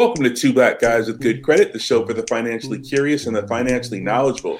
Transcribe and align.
Welcome 0.00 0.24
to 0.24 0.32
Two 0.32 0.54
Black 0.54 0.80
Guys 0.80 1.08
with 1.08 1.20
Good 1.20 1.42
Credit, 1.42 1.74
the 1.74 1.78
show 1.78 2.06
for 2.06 2.14
the 2.14 2.22
financially 2.26 2.78
curious 2.78 3.26
and 3.26 3.36
the 3.36 3.46
financially 3.46 4.00
knowledgeable. 4.00 4.58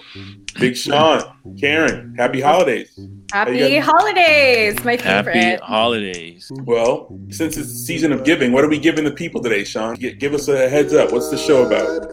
Big 0.59 0.77
Sean, 0.77 1.23
Karen, 1.59 2.15
happy 2.19 2.43
holidays. 2.43 3.01
Happy 3.33 3.79
holidays, 3.79 4.85
my 4.85 4.99
favorite. 4.99 5.35
Happy 5.35 5.65
holidays. 5.65 6.53
Well, 6.67 7.19
since 7.31 7.57
it's 7.57 7.73
the 7.73 7.79
season 7.79 8.13
of 8.13 8.23
giving, 8.23 8.53
what 8.53 8.65
are 8.65 8.69
we 8.69 8.79
giving 8.79 9.03
the 9.03 9.13
people 9.13 9.43
today, 9.43 9.65
Sean? 9.65 9.95
Give 9.95 10.35
us 10.35 10.47
a 10.49 10.69
heads 10.69 10.93
up. 10.93 11.11
What's 11.11 11.31
the 11.31 11.39
show 11.39 11.65
about? 11.65 12.11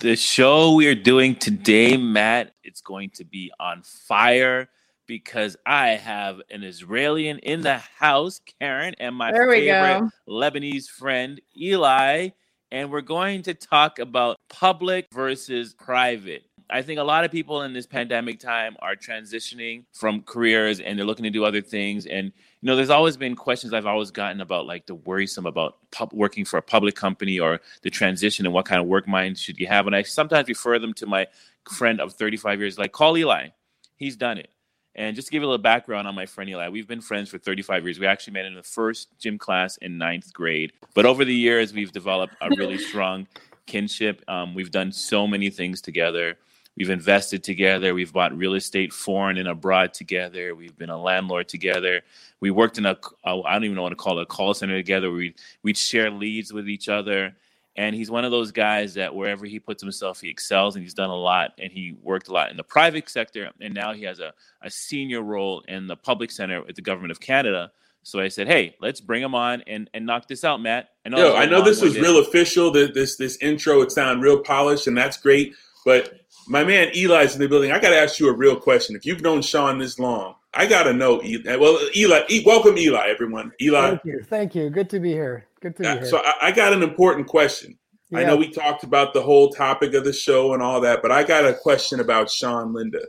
The 0.00 0.16
show 0.16 0.74
we 0.74 0.88
are 0.88 0.96
doing 0.96 1.36
today, 1.36 1.96
Matt, 1.96 2.54
it's 2.64 2.80
going 2.80 3.10
to 3.10 3.24
be 3.24 3.52
on 3.60 3.82
fire 3.84 4.68
because 5.06 5.56
I 5.66 5.90
have 5.90 6.40
an 6.50 6.62
Israeli 6.62 7.28
in 7.28 7.60
the 7.62 7.78
house, 7.78 8.40
Karen, 8.60 8.94
and 8.98 9.14
my 9.14 9.30
favorite 9.32 9.64
go. 10.00 10.10
Lebanese 10.28 10.88
friend, 10.88 11.40
Eli. 11.56 12.30
And 12.72 12.90
we're 12.90 13.02
going 13.02 13.42
to 13.42 13.54
talk 13.54 14.00
about 14.00 14.36
public 14.48 15.06
versus 15.12 15.74
private. 15.74 16.42
I 16.70 16.82
think 16.82 16.98
a 16.98 17.04
lot 17.04 17.24
of 17.24 17.30
people 17.30 17.62
in 17.62 17.72
this 17.72 17.86
pandemic 17.86 18.40
time 18.40 18.76
are 18.80 18.96
transitioning 18.96 19.84
from 19.92 20.22
careers 20.22 20.80
and 20.80 20.98
they're 20.98 21.06
looking 21.06 21.24
to 21.24 21.30
do 21.30 21.44
other 21.44 21.60
things. 21.60 22.06
And, 22.06 22.26
you 22.26 22.66
know, 22.66 22.74
there's 22.74 22.90
always 22.90 23.16
been 23.16 23.36
questions 23.36 23.74
I've 23.74 23.86
always 23.86 24.10
gotten 24.10 24.40
about 24.40 24.66
like 24.66 24.86
the 24.86 24.94
worrisome 24.94 25.46
about 25.46 25.76
pub- 25.92 26.12
working 26.12 26.44
for 26.44 26.56
a 26.56 26.62
public 26.62 26.94
company 26.96 27.38
or 27.38 27.60
the 27.82 27.90
transition 27.90 28.46
and 28.46 28.54
what 28.54 28.64
kind 28.64 28.80
of 28.80 28.86
work 28.86 29.06
mind 29.06 29.38
should 29.38 29.58
you 29.60 29.66
have. 29.66 29.86
And 29.86 29.94
I 29.94 30.02
sometimes 30.02 30.48
refer 30.48 30.78
them 30.78 30.94
to 30.94 31.06
my 31.06 31.26
friend 31.70 32.00
of 32.00 32.14
35 32.14 32.60
years, 32.60 32.78
like, 32.78 32.92
call 32.92 33.16
Eli. 33.16 33.48
He's 33.96 34.16
done 34.16 34.38
it. 34.38 34.50
And 34.96 35.16
just 35.16 35.28
to 35.28 35.32
give 35.32 35.42
you 35.42 35.48
a 35.48 35.50
little 35.50 35.62
background 35.62 36.06
on 36.06 36.14
my 36.14 36.26
friend 36.26 36.48
Eli, 36.48 36.68
we've 36.68 36.86
been 36.86 37.00
friends 37.00 37.28
for 37.28 37.38
35 37.38 37.84
years. 37.84 37.98
We 37.98 38.06
actually 38.06 38.34
met 38.34 38.44
in 38.44 38.54
the 38.54 38.62
first 38.62 39.08
gym 39.18 39.38
class 39.38 39.76
in 39.78 39.98
ninth 39.98 40.32
grade. 40.32 40.72
But 40.94 41.04
over 41.04 41.24
the 41.24 41.34
years, 41.34 41.72
we've 41.72 41.90
developed 41.90 42.34
a 42.40 42.48
really 42.50 42.78
strong 42.90 43.26
kinship. 43.66 44.22
Um, 44.28 44.54
we've 44.54 44.70
done 44.70 44.92
so 44.92 45.26
many 45.26 45.50
things 45.50 45.80
together. 45.80 46.36
We've 46.76 46.90
invested 46.90 47.44
together. 47.44 47.94
We've 47.94 48.12
bought 48.12 48.36
real 48.36 48.54
estate 48.54 48.92
foreign 48.92 49.38
and 49.38 49.48
abroad 49.48 49.94
together. 49.94 50.54
We've 50.54 50.76
been 50.76 50.90
a 50.90 51.00
landlord 51.00 51.48
together. 51.48 52.02
We 52.40 52.50
worked 52.50 52.78
in 52.78 52.86
a, 52.86 52.98
a 53.24 53.40
I 53.42 53.52
don't 53.52 53.64
even 53.64 53.76
know 53.76 53.82
what 53.82 53.90
to 53.90 53.96
call 53.96 54.18
it, 54.18 54.22
a 54.22 54.26
call 54.26 54.54
center 54.54 54.76
together. 54.76 55.10
We'd, 55.10 55.34
we'd 55.62 55.76
share 55.76 56.10
leads 56.10 56.52
with 56.52 56.68
each 56.68 56.88
other. 56.88 57.36
And 57.76 57.94
he's 57.96 58.10
one 58.10 58.24
of 58.24 58.30
those 58.30 58.52
guys 58.52 58.94
that 58.94 59.14
wherever 59.14 59.44
he 59.46 59.58
puts 59.58 59.82
himself, 59.82 60.20
he 60.20 60.28
excels, 60.28 60.76
and 60.76 60.84
he's 60.84 60.94
done 60.94 61.10
a 61.10 61.16
lot. 61.16 61.52
And 61.58 61.72
he 61.72 61.96
worked 62.02 62.28
a 62.28 62.32
lot 62.32 62.50
in 62.50 62.56
the 62.56 62.62
private 62.62 63.08
sector, 63.08 63.50
and 63.60 63.74
now 63.74 63.92
he 63.92 64.04
has 64.04 64.20
a, 64.20 64.32
a 64.62 64.70
senior 64.70 65.22
role 65.22 65.64
in 65.66 65.86
the 65.88 65.96
public 65.96 66.30
center 66.30 66.62
at 66.68 66.76
the 66.76 66.82
government 66.82 67.10
of 67.10 67.20
Canada. 67.20 67.72
So 68.04 68.20
I 68.20 68.28
said, 68.28 68.46
"Hey, 68.48 68.76
let's 68.80 69.00
bring 69.00 69.22
him 69.22 69.34
on 69.34 69.62
and, 69.66 69.88
and 69.94 70.04
knock 70.06 70.28
this 70.28 70.44
out, 70.44 70.60
Matt." 70.60 70.90
I 71.04 71.08
know, 71.08 71.18
Yo, 71.18 71.34
I 71.36 71.46
know 71.46 71.62
this 71.62 71.80
was 71.80 71.94
long-winded. 71.96 72.02
real 72.02 72.20
official. 72.22 72.70
This, 72.70 72.90
this 72.94 73.16
this 73.16 73.36
intro 73.38 73.80
it 73.82 73.90
sounded 73.90 74.22
real 74.22 74.40
polished, 74.40 74.86
and 74.86 74.96
that's 74.96 75.16
great. 75.16 75.54
But 75.86 76.12
my 76.46 76.62
man 76.64 76.88
Eli's 76.94 77.34
in 77.34 77.40
the 77.40 77.48
building. 77.48 77.72
I 77.72 77.80
got 77.80 77.90
to 77.90 77.98
ask 77.98 78.20
you 78.20 78.28
a 78.28 78.36
real 78.36 78.56
question. 78.56 78.94
If 78.94 79.04
you've 79.06 79.22
known 79.22 79.40
Sean 79.42 79.78
this 79.78 79.98
long, 79.98 80.34
I 80.52 80.66
got 80.66 80.82
to 80.84 80.92
know. 80.92 81.22
Eli. 81.24 81.56
Well, 81.56 81.78
Eli, 81.96 82.22
E- 82.28 82.42
welcome 82.44 82.76
Eli, 82.78 83.08
everyone. 83.08 83.52
Eli. 83.60 83.88
Thank 83.90 84.04
you. 84.04 84.22
Thank 84.28 84.54
you. 84.54 84.70
Good 84.70 84.90
to 84.90 85.00
be 85.00 85.12
here. 85.12 85.46
Good 85.64 85.76
to 85.76 85.82
be 85.82 85.88
Uh, 85.88 85.94
here. 85.94 86.06
So 86.06 86.18
I, 86.18 86.48
I 86.48 86.52
got 86.52 86.74
an 86.74 86.82
important 86.82 87.26
question. 87.26 87.78
I 88.12 88.22
know 88.22 88.36
we 88.36 88.48
talked 88.48 88.84
about 88.84 89.12
the 89.12 89.22
whole 89.22 89.48
topic 89.50 89.94
of 89.94 90.04
the 90.04 90.12
show 90.12 90.52
and 90.54 90.62
all 90.62 90.80
that, 90.82 91.02
but 91.02 91.10
I 91.10 91.24
got 91.24 91.44
a 91.44 91.54
question 91.54 91.98
about 91.98 92.30
Sean 92.30 92.72
Linda. 92.72 93.00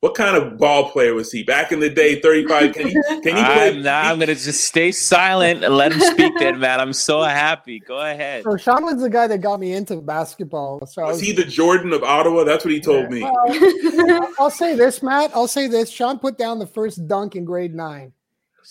What 0.00 0.14
kind 0.14 0.36
of 0.36 0.56
ball 0.58 0.90
player 0.90 1.14
was 1.14 1.32
he 1.32 1.42
back 1.42 1.72
in 1.72 1.80
the 1.80 1.88
day? 1.88 2.20
Thirty-five. 2.20 2.74
Can 2.74 2.88
he? 2.88 2.92
Can 3.08 3.22
he 3.22 3.32
play? 3.32 3.68
I'm, 3.70 3.82
not, 3.82 4.04
I'm 4.04 4.18
gonna 4.18 4.34
just 4.34 4.64
stay 4.64 4.92
silent 4.92 5.64
and 5.64 5.74
let 5.76 5.92
him 5.92 6.00
speak. 6.00 6.32
Then, 6.38 6.60
Matt, 6.60 6.80
I'm 6.80 6.92
so 6.92 7.22
happy. 7.22 7.80
Go 7.80 7.98
ahead. 8.00 8.44
So 8.44 8.56
Sean 8.56 8.84
was 8.84 9.00
the 9.00 9.10
guy 9.10 9.26
that 9.26 9.40
got 9.40 9.58
me 9.58 9.72
into 9.72 9.96
basketball. 9.96 10.84
So 10.86 11.02
I 11.02 11.08
was 11.08 11.20
he 11.20 11.32
the 11.32 11.44
Jordan 11.44 11.92
of 11.92 12.02
Ottawa? 12.02 12.44
That's 12.44 12.64
what 12.64 12.74
he 12.74 12.80
told 12.80 13.10
me. 13.10 13.22
Well, 13.22 14.34
I'll 14.38 14.50
say 14.50 14.76
this, 14.76 15.02
Matt. 15.02 15.30
I'll 15.34 15.48
say 15.48 15.66
this. 15.66 15.88
Sean 15.88 16.18
put 16.18 16.36
down 16.36 16.58
the 16.58 16.66
first 16.66 17.08
dunk 17.08 17.36
in 17.36 17.44
grade 17.44 17.74
nine 17.74 18.12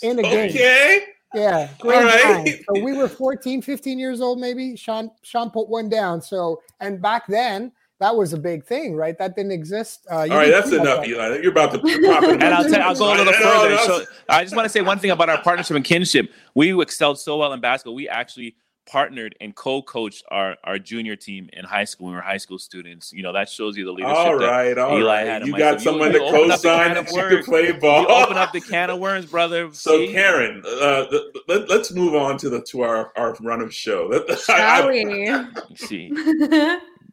in 0.04 0.20
a 0.20 0.22
game. 0.22 0.50
Okay. 0.50 1.06
Yeah, 1.34 1.70
All 1.84 1.90
grade 1.90 2.04
right. 2.04 2.64
So 2.68 2.84
we 2.84 2.94
were 2.94 3.08
14, 3.10 3.62
15 3.62 4.00
years 4.00 4.22
old, 4.22 4.40
maybe. 4.40 4.76
Sean 4.76 5.12
Sean 5.24 5.50
put 5.50 5.70
one 5.70 5.90
down. 5.90 6.22
So 6.22 6.62
and 6.80 7.02
back 7.02 7.28
then 7.28 7.72
that 8.02 8.16
was 8.16 8.34
a 8.34 8.38
big 8.38 8.66
thing, 8.66 8.96
right? 8.96 9.18
That 9.18 9.36
didn't 9.36 9.52
exist. 9.52 10.08
Uh, 10.10 10.16
All 10.22 10.28
right, 10.30 10.50
that's 10.50 10.70
see 10.70 10.78
that 10.78 10.82
enough, 10.82 11.08
Eli. 11.08 11.38
You're 11.38 11.52
about 11.52 11.72
to 11.74 11.80
pop 11.80 12.24
it. 12.24 12.32
And 12.32 12.44
I'll, 12.44 12.68
tell, 12.68 12.82
I'll 12.82 12.96
go 12.96 13.14
a 13.14 13.16
little 13.16 13.34
further. 13.34 13.78
So 13.78 14.04
I 14.28 14.44
just 14.44 14.56
want 14.56 14.66
to 14.66 14.70
say 14.70 14.82
one 14.82 14.98
thing 14.98 15.12
about 15.12 15.30
our 15.30 15.40
partnership 15.42 15.76
and 15.76 15.86
kinship. 15.86 16.32
We 16.56 16.80
excelled 16.82 17.20
so 17.20 17.38
well 17.38 17.54
in 17.54 17.62
basketball. 17.62 17.94
We 17.94 18.10
actually 18.10 18.56
partnered 18.86 19.36
and 19.40 19.56
co-coached 19.56 20.24
our, 20.30 20.58
our 20.64 20.80
junior 20.80 21.16
team 21.16 21.50
in 21.54 21.66
high 21.66 21.84
school 21.84 22.06
when 22.06 22.14
we 22.14 22.18
were 22.18 22.22
high 22.22 22.38
school 22.38 22.60
students. 22.60 23.14
You 23.14 23.24
know, 23.24 23.34
that 23.34 23.50
shows 23.50 23.78
you 23.78 23.86
the 23.86 23.92
leadership 23.92 24.18
All 24.18 24.40
that 24.40 24.78
all 24.78 24.98
Eli 24.98 25.20
right. 25.20 25.28
had 25.28 25.48
You 25.48 25.58
got 25.58 25.80
so 25.80 25.92
someone 25.92 26.12
to 26.12 26.20
opened 26.22 26.52
up 26.52 26.62
the 26.62 26.70
co-sign 26.70 26.96
can 26.96 27.06
that 27.06 27.14
you 27.14 27.38
can 27.38 27.44
play 27.44 27.72
ball. 27.72 28.02
You 28.02 28.08
open 28.08 28.38
up 28.38 28.52
the 28.52 28.62
can 28.62 28.90
of 28.90 29.00
worms, 29.00 29.26
brother. 29.26 29.70
So 29.82 29.98
See? 29.98 30.12
Karen, 30.12 30.62
uh, 30.66 31.06
th- 31.08 31.22
let, 31.48 31.70
us 31.72 31.92
move 31.92 32.14
on 32.14 32.38
to 32.38 32.50
the 32.50 32.62
to 32.64 32.82
our, 32.82 33.12
our 33.16 33.36
run 33.42 33.62
of 33.62 33.74
show. 33.74 34.08
Let- 34.12 34.40
Shall 34.46 34.90
we? 34.90 35.46
See. 35.76 36.12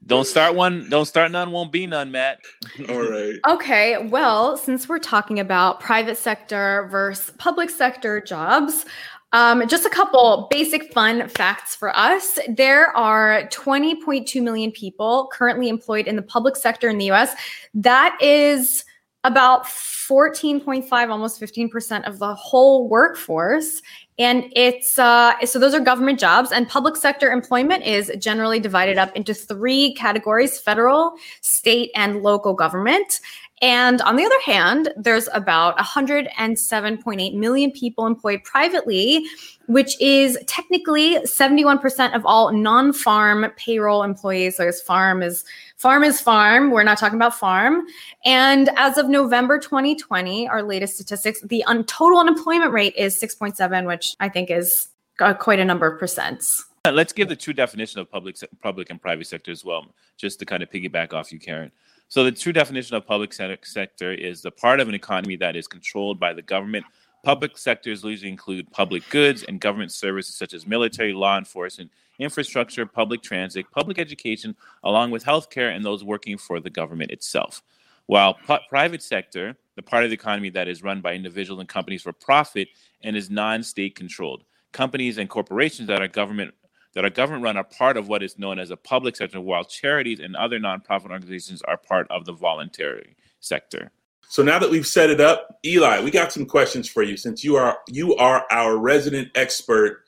Don't 0.09 0.27
start 0.27 0.55
one. 0.55 0.89
Don't 0.89 1.05
start 1.05 1.31
none. 1.31 1.51
Won't 1.51 1.71
be 1.71 1.87
none, 1.87 2.11
Matt. 2.11 2.41
all 2.89 3.11
right. 3.11 3.35
Okay, 3.47 4.09
well, 4.09 4.57
since 4.57 4.89
we're 4.89 4.99
talking 4.99 5.39
about 5.39 5.81
private 5.81 6.17
sector 6.17 6.89
versus 6.91 7.35
public 7.37 7.69
sector 7.69 8.19
jobs, 8.19 8.87
Um, 9.33 9.69
just 9.69 9.85
a 9.85 9.91
couple 9.91 10.49
basic 10.51 10.93
fun 10.93 11.29
facts 11.29 11.75
for 11.75 11.95
us. 11.97 12.39
There 12.49 12.97
are 12.97 13.43
20.2 13.49 14.43
million 14.43 14.73
people 14.73 15.29
currently 15.33 15.69
employed 15.69 16.07
in 16.07 16.17
the 16.17 16.23
public 16.23 16.57
sector 16.57 16.89
in 16.89 16.97
the 16.97 17.11
US. 17.11 17.35
That 17.75 18.17
is 18.23 18.85
about 19.25 19.65
14.5, 19.65 21.11
almost 21.11 21.41
15% 21.41 22.07
of 22.09 22.19
the 22.19 22.35
whole 22.35 22.89
workforce. 22.89 23.83
And 24.19 24.51
it's 24.57 24.99
uh, 24.99 25.35
so 25.45 25.59
those 25.59 25.75
are 25.75 25.81
government 25.81 26.19
jobs, 26.19 26.51
and 26.51 26.69
public 26.69 26.97
sector 26.97 27.31
employment 27.31 27.85
is 27.85 28.11
generally 28.19 28.59
divided 28.59 28.99
up 28.99 29.15
into 29.15 29.33
three 29.33 29.95
categories 29.95 30.59
federal, 30.59 31.15
state, 31.41 31.91
and 31.95 32.23
local 32.23 32.55
government. 32.55 33.21
And 33.61 34.01
on 34.03 34.17
the 34.17 34.25
other 34.25 34.41
hand, 34.45 34.93
there's 34.97 35.29
about 35.35 35.77
107.8 35.79 37.35
million 37.35 37.71
people 37.73 38.07
employed 38.07 38.45
privately, 38.45 39.27
which 39.67 40.01
is 40.01 40.39
technically 40.47 41.17
71% 41.21 42.15
of 42.15 42.25
all 42.25 42.53
non-farm 42.53 43.51
payroll 43.57 44.03
employees. 44.03 44.57
So 44.57 44.69
as 44.69 44.81
farm 44.81 45.23
is 45.23 45.45
farm 45.77 46.05
is 46.05 46.21
farm. 46.21 46.71
We're 46.71 46.85
not 46.85 46.99
talking 46.99 47.19
about 47.19 47.35
farm. 47.35 47.87
And 48.25 48.71
as 48.77 48.97
of 48.97 49.09
November 49.09 49.59
2020, 49.59 50.49
our 50.49 50.63
latest 50.63 50.95
statistics, 50.95 51.41
the 51.43 51.65
un- 51.65 51.85
total 51.85 52.19
unemployment 52.19 52.73
rate 52.73 52.95
is 52.97 53.21
6.7, 53.21 53.87
which 53.87 54.15
I 54.21 54.29
think 54.29 54.51
is 54.51 54.89
uh, 55.21 55.35
quite 55.35 55.59
a 55.59 55.65
number 55.65 55.87
of 55.87 56.01
percents. 56.01 56.63
Let's 56.91 57.13
give 57.13 57.29
the 57.29 57.37
true 57.37 57.53
definition 57.53 58.01
of 58.01 58.11
public 58.11 58.37
public 58.63 58.89
and 58.89 59.03
private 59.03 59.27
sector 59.27 59.51
as 59.51 59.65
well, 59.65 59.87
just 60.17 60.39
to 60.39 60.47
kind 60.47 60.63
of 60.63 60.71
piggyback 60.71 61.13
off 61.13 61.33
you, 61.33 61.39
Karen. 61.39 61.71
So 62.11 62.25
the 62.25 62.33
true 62.33 62.55
definition 62.55 62.97
of 62.97 63.07
public 63.07 63.35
sector 63.35 64.13
is 64.13 64.41
the 64.41 64.51
part 64.51 64.81
of 64.81 64.89
an 64.89 64.95
economy 64.95 65.37
that 65.37 65.57
is 65.57 65.69
controlled 65.69 66.19
by 66.19 66.33
the 66.33 66.41
government. 66.41 66.87
Public 67.23 67.59
sectors 67.59 68.03
usually 68.03 68.31
include 68.31 68.71
public 68.71 69.07
goods 69.11 69.43
and 69.43 69.61
government 69.61 69.93
services 69.93 70.35
such 70.35 70.55
as 70.55 70.67
military, 70.67 71.13
law 71.13 71.37
enforcement, 71.37 71.91
infrastructure, 72.19 72.87
public 72.87 73.23
transit, 73.23 73.71
public 73.73 73.99
education, 73.99 74.57
along 74.85 75.11
with 75.11 75.23
healthcare 75.23 75.77
and 75.77 75.85
those 75.85 76.03
working 76.03 76.39
for 76.39 76.61
the 76.61 76.71
government 76.71 77.11
itself. 77.11 77.63
While 78.07 78.35
p- 78.35 78.57
private 78.71 79.03
sector, 79.03 79.55
the 79.77 79.83
part 79.83 80.05
of 80.05 80.11
the 80.11 80.15
economy 80.15 80.49
that 80.51 80.67
is 80.67 80.83
run 80.83 81.03
by 81.03 81.13
individuals 81.13 81.61
and 81.61 81.69
companies 81.69 82.03
for 82.03 82.15
profit 82.15 82.69
and 83.03 83.17
is 83.17 83.29
non-state 83.29 83.95
controlled. 83.95 84.45
Companies 84.73 85.19
and 85.19 85.29
corporations 85.29 85.89
that 85.89 86.01
are 86.01 86.09
government 86.09 86.55
that 86.99 87.05
are 87.05 87.11
government 87.11 87.45
run 87.45 87.57
are 87.57 87.63
part 87.63 87.97
of 87.97 88.09
what 88.09 88.25
is 88.25 88.41
known 88.41 88.59
as 88.59 88.73
a 88.73 88.77
public 88.77 89.15
sector, 89.15 89.41
while 89.41 89.63
charities 89.63 90.19
and 90.19 90.35
other 90.35 90.59
nonprofit 90.59 91.13
organizations 91.13 91.63
are 91.63 91.77
part 91.77 92.09
of 92.11 92.25
the 92.25 92.33
voluntary 92.33 93.15
sector. 93.39 93.93
So 94.29 94.43
now 94.43 94.59
that 94.59 94.69
we've 94.69 94.85
set 94.85 95.09
it 95.09 95.21
up, 95.21 95.61
Eli, 95.65 96.01
we 96.01 96.11
got 96.11 96.33
some 96.33 96.45
questions 96.45 96.89
for 96.89 97.05
you 97.05 97.17
since 97.17 97.45
you 97.45 97.55
are 97.55 97.79
you 97.87 98.17
are 98.17 98.45
our 98.51 98.79
resident 98.79 99.29
expert. 99.37 100.07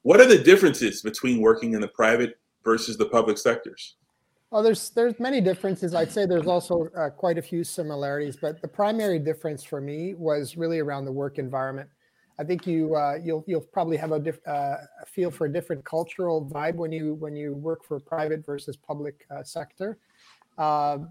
What 0.00 0.18
are 0.18 0.24
the 0.24 0.38
differences 0.38 1.02
between 1.02 1.42
working 1.42 1.74
in 1.74 1.82
the 1.82 1.88
private 1.88 2.38
versus 2.64 2.96
the 2.96 3.04
public 3.04 3.36
sectors? 3.36 3.96
Well, 4.50 4.62
there's 4.62 4.88
there's 4.90 5.20
many 5.20 5.42
differences. 5.42 5.94
I'd 5.94 6.10
say 6.10 6.24
there's 6.24 6.46
also 6.46 6.88
uh, 6.96 7.10
quite 7.10 7.36
a 7.36 7.42
few 7.42 7.62
similarities, 7.64 8.38
but 8.40 8.62
the 8.62 8.68
primary 8.68 9.18
difference 9.18 9.62
for 9.62 9.82
me 9.82 10.14
was 10.14 10.56
really 10.56 10.78
around 10.78 11.04
the 11.04 11.12
work 11.12 11.38
environment. 11.38 11.90
I 12.38 12.44
think 12.44 12.66
you 12.66 12.96
uh, 12.96 13.18
you'll 13.22 13.44
you'll 13.46 13.60
probably 13.60 13.96
have 13.96 14.12
a, 14.12 14.18
diff, 14.18 14.40
uh, 14.46 14.76
feel 15.06 15.30
for 15.30 15.46
a 15.46 15.52
different 15.52 15.84
cultural 15.84 16.44
vibe 16.44 16.74
when 16.74 16.90
you 16.90 17.14
when 17.14 17.36
you 17.36 17.54
work 17.54 17.84
for 17.84 18.00
private 18.00 18.44
versus 18.44 18.76
public 18.76 19.26
uh, 19.30 19.42
sector. 19.42 19.98
Um, 20.58 21.08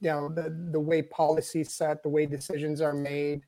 you 0.00 0.10
know 0.10 0.28
the 0.28 0.50
the 0.72 0.80
way 0.80 1.02
policies 1.02 1.72
set, 1.72 2.02
the 2.02 2.08
way 2.08 2.26
decisions 2.26 2.80
are 2.80 2.94
made, 2.94 3.42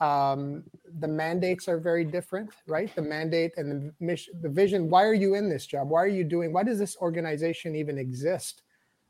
um, 0.00 0.64
the 0.98 1.08
mandates 1.08 1.68
are 1.68 1.78
very 1.78 2.04
different, 2.04 2.50
right? 2.66 2.94
The 2.94 3.02
mandate 3.02 3.52
and 3.58 3.70
the 3.70 3.94
mission, 4.00 4.40
the 4.40 4.48
vision. 4.48 4.88
Why 4.88 5.04
are 5.04 5.14
you 5.14 5.34
in 5.34 5.50
this 5.50 5.66
job? 5.66 5.90
Why 5.90 6.02
are 6.02 6.08
you 6.08 6.24
doing? 6.24 6.52
Why 6.52 6.62
does 6.62 6.78
this 6.78 6.96
organization 6.96 7.76
even 7.76 7.98
exist? 7.98 8.62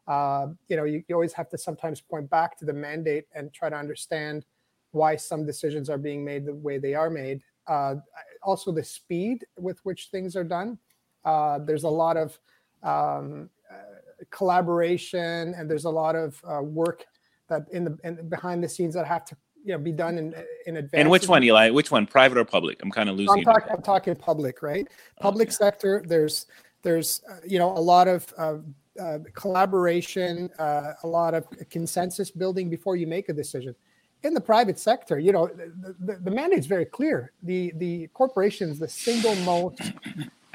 Uh, 0.08 0.49
you 0.69 0.76
know, 0.76 0.84
you, 0.84 1.05
you 1.06 1.14
always 1.14 1.32
have 1.34 1.49
to 1.50 1.58
sometimes 1.58 2.00
point 2.00 2.28
back 2.28 2.58
to 2.58 2.64
the 2.64 2.72
mandate 2.72 3.26
and 3.32 3.52
try 3.52 3.70
to 3.70 3.76
understand 3.76 4.44
why 4.90 5.14
some 5.14 5.46
decisions 5.46 5.88
are 5.88 5.99
being 5.99 6.25
made 6.25 6.44
the 6.44 6.55
way 6.55 6.78
they 6.78 6.94
are 6.94 7.11
made 7.11 7.43
uh, 7.70 7.94
also 8.43 8.72
the 8.72 8.82
speed 8.82 9.46
with 9.58 9.78
which 9.84 10.08
things 10.11 10.37
are 10.37 10.44
done. 10.44 10.76
Uh, 11.25 11.58
there's 11.61 11.84
a 11.84 11.88
lot 11.88 12.17
of 12.17 12.38
um, 12.82 13.49
uh, 13.70 14.25
collaboration 14.31 15.55
and 15.56 15.70
there's 15.70 15.84
a 15.84 15.90
lot 15.90 16.17
of 16.17 16.43
uh, 16.44 16.61
work 16.61 17.06
that 17.49 17.62
in 17.72 17.84
the 17.84 17.99
in, 18.05 18.28
behind 18.28 18.62
the 18.62 18.69
scenes 18.69 18.94
that 18.94 19.06
have 19.06 19.25
to 19.25 19.37
you 19.64 19.72
know 19.72 19.78
be 19.78 19.93
done 19.93 20.19
in 20.19 20.34
in 20.67 20.78
advance. 20.78 21.00
And 21.00 21.11
which 21.11 21.28
one, 21.28 21.44
Eli? 21.44 21.70
Which 21.70 21.90
one, 21.90 22.06
private 22.06 22.38
or 22.38 22.44
public? 22.44 22.82
I'm 22.82 22.90
kind 22.90 23.08
of 23.08 23.17
losing. 23.17 23.38
I'm, 23.38 23.44
talk, 23.44 23.67
I'm 23.70 23.82
talking 23.82 24.17
public, 24.17 24.62
right? 24.62 24.87
Public 25.20 25.49
okay. 25.49 25.55
sector. 25.55 26.02
There's 26.06 26.46
there's 26.82 27.22
uh, 27.31 27.37
you 27.46 27.58
know 27.58 27.70
a 27.76 27.84
lot 27.94 28.08
of 28.08 28.32
uh, 28.38 28.56
uh, 29.00 29.19
collaboration, 29.34 30.50
uh, 30.58 30.93
a 31.02 31.06
lot 31.06 31.34
of 31.34 31.46
consensus 31.70 32.31
building 32.31 32.70
before 32.70 32.96
you 32.96 33.06
make 33.06 33.28
a 33.28 33.32
decision 33.32 33.75
in 34.22 34.34
the 34.34 34.40
private 34.40 34.78
sector, 34.78 35.19
you 35.19 35.32
know, 35.32 35.46
the, 35.46 35.94
the, 36.00 36.17
the 36.17 36.31
mandate 36.31 36.58
is 36.58 36.67
very 36.67 36.84
clear. 36.84 37.32
The 37.43 37.72
the 37.76 38.08
corporation 38.08 38.69
is 38.70 38.78
the 38.78 38.88
single 38.88 39.34
most 39.37 39.81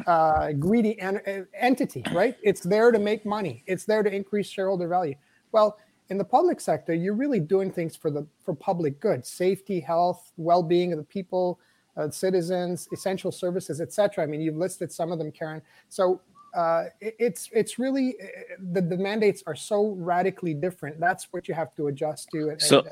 uh, 0.07 0.51
greedy 0.53 0.99
en- 0.99 1.47
entity, 1.53 2.03
right? 2.11 2.35
It's 2.43 2.61
there 2.61 2.91
to 2.91 2.99
make 2.99 3.25
money. 3.25 3.63
It's 3.65 3.85
there 3.85 4.03
to 4.03 4.13
increase 4.13 4.47
shareholder 4.47 4.87
value. 4.87 5.15
Well, 5.51 5.77
in 6.09 6.17
the 6.17 6.25
public 6.25 6.61
sector, 6.61 6.93
you're 6.93 7.15
really 7.15 7.39
doing 7.39 7.71
things 7.71 7.95
for 7.95 8.11
the 8.11 8.27
for 8.43 8.53
public 8.53 8.99
good, 8.99 9.25
safety, 9.25 9.79
health, 9.79 10.31
well-being 10.37 10.93
of 10.93 10.99
the 10.99 11.05
people, 11.05 11.59
uh, 11.97 12.09
citizens, 12.09 12.87
essential 12.93 13.31
services, 13.31 13.81
etc. 13.81 14.23
I 14.23 14.27
mean, 14.27 14.41
you've 14.41 14.57
listed 14.57 14.91
some 14.91 15.11
of 15.11 15.17
them, 15.17 15.31
Karen. 15.31 15.61
So 15.89 16.21
uh, 16.53 16.85
it, 17.01 17.15
it's 17.19 17.49
it's 17.51 17.79
really 17.79 18.15
uh, 18.21 18.25
the, 18.73 18.81
the 18.81 18.97
mandates 18.97 19.43
are 19.47 19.55
so 19.55 19.95
radically 19.97 20.53
different. 20.53 20.99
That's 20.99 21.27
what 21.31 21.47
you 21.47 21.55
have 21.55 21.73
to 21.75 21.87
adjust 21.87 22.29
to. 22.33 22.49
And, 22.49 22.61
so, 22.61 22.79
and, 22.79 22.89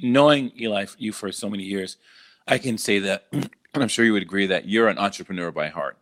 knowing 0.00 0.52
Eli, 0.60 0.86
you 0.98 1.12
for 1.12 1.32
so 1.32 1.48
many 1.48 1.64
years, 1.64 1.96
I 2.46 2.58
can 2.58 2.78
say 2.78 2.98
that, 3.00 3.26
and 3.32 3.50
I'm 3.74 3.88
sure 3.88 4.04
you 4.04 4.12
would 4.12 4.22
agree 4.22 4.46
that 4.46 4.68
you're 4.68 4.88
an 4.88 4.98
entrepreneur 4.98 5.50
by 5.50 5.68
heart. 5.68 5.98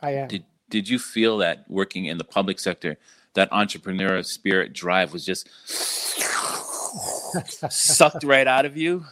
I 0.00 0.12
am. 0.12 0.28
Did 0.28 0.44
Did 0.70 0.88
you 0.88 0.98
feel 0.98 1.38
that 1.38 1.64
working 1.68 2.06
in 2.06 2.18
the 2.18 2.24
public 2.24 2.58
sector, 2.58 2.96
that 3.34 3.50
entrepreneurial 3.50 4.24
spirit 4.24 4.72
drive 4.72 5.12
was 5.12 5.24
just 5.24 5.48
sucked 7.70 8.24
right 8.24 8.46
out 8.46 8.64
of 8.64 8.76
you? 8.76 9.04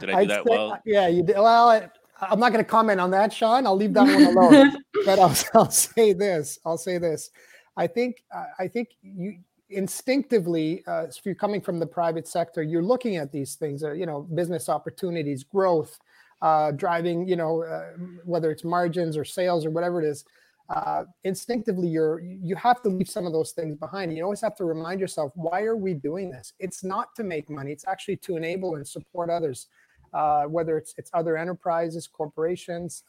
Did 0.00 0.10
I 0.10 0.12
do 0.12 0.18
I'd 0.18 0.30
that 0.30 0.44
say, 0.44 0.50
well? 0.50 0.72
Uh, 0.72 0.78
yeah, 0.84 1.08
you 1.08 1.22
did. 1.22 1.36
Well, 1.36 1.68
I, 1.68 1.88
I'm 2.20 2.40
not 2.40 2.52
going 2.52 2.64
to 2.64 2.70
comment 2.70 3.00
on 3.00 3.10
that, 3.10 3.32
Sean. 3.32 3.66
I'll 3.66 3.76
leave 3.76 3.94
that 3.94 4.04
one 4.04 4.36
alone. 4.36 4.76
but 5.04 5.18
I'll, 5.18 5.34
I'll 5.54 5.70
say 5.70 6.12
this. 6.12 6.58
I'll 6.64 6.78
say 6.78 6.98
this. 6.98 7.30
I 7.76 7.86
think 7.86 8.22
I 8.58 8.68
think 8.68 8.90
you 9.02 9.38
instinctively, 9.68 10.84
uh, 10.86 11.04
if 11.04 11.24
you're 11.24 11.34
coming 11.34 11.60
from 11.60 11.78
the 11.78 11.86
private 11.86 12.28
sector, 12.28 12.62
you're 12.62 12.82
looking 12.82 13.16
at 13.16 13.32
these 13.32 13.54
things, 13.54 13.82
uh, 13.82 13.92
you 13.92 14.06
know, 14.06 14.22
business 14.34 14.68
opportunities, 14.68 15.42
growth, 15.44 15.98
uh, 16.42 16.70
driving, 16.72 17.26
you 17.28 17.36
know, 17.36 17.62
uh, 17.62 17.92
whether 18.24 18.50
it's 18.50 18.64
margins 18.64 19.16
or 19.16 19.24
sales 19.24 19.64
or 19.64 19.70
whatever 19.70 20.02
it 20.02 20.08
is. 20.08 20.24
Uh, 20.68 21.04
instinctively, 21.22 21.86
you're 21.86 22.20
you 22.20 22.56
have 22.56 22.82
to 22.82 22.88
leave 22.88 23.08
some 23.08 23.24
of 23.24 23.32
those 23.32 23.52
things 23.52 23.76
behind. 23.76 24.16
You 24.16 24.24
always 24.24 24.40
have 24.40 24.56
to 24.56 24.64
remind 24.64 25.00
yourself, 25.00 25.30
why 25.36 25.62
are 25.62 25.76
we 25.76 25.94
doing 25.94 26.30
this? 26.30 26.52
It's 26.58 26.82
not 26.82 27.14
to 27.16 27.24
make 27.24 27.48
money. 27.48 27.70
It's 27.70 27.86
actually 27.86 28.16
to 28.18 28.36
enable 28.36 28.74
and 28.74 28.86
support 28.86 29.30
others, 29.30 29.68
uh, 30.12 30.44
whether 30.44 30.76
it's 30.76 30.92
it's 30.98 31.10
other 31.14 31.36
enterprises, 31.36 32.08
corporations 32.08 33.04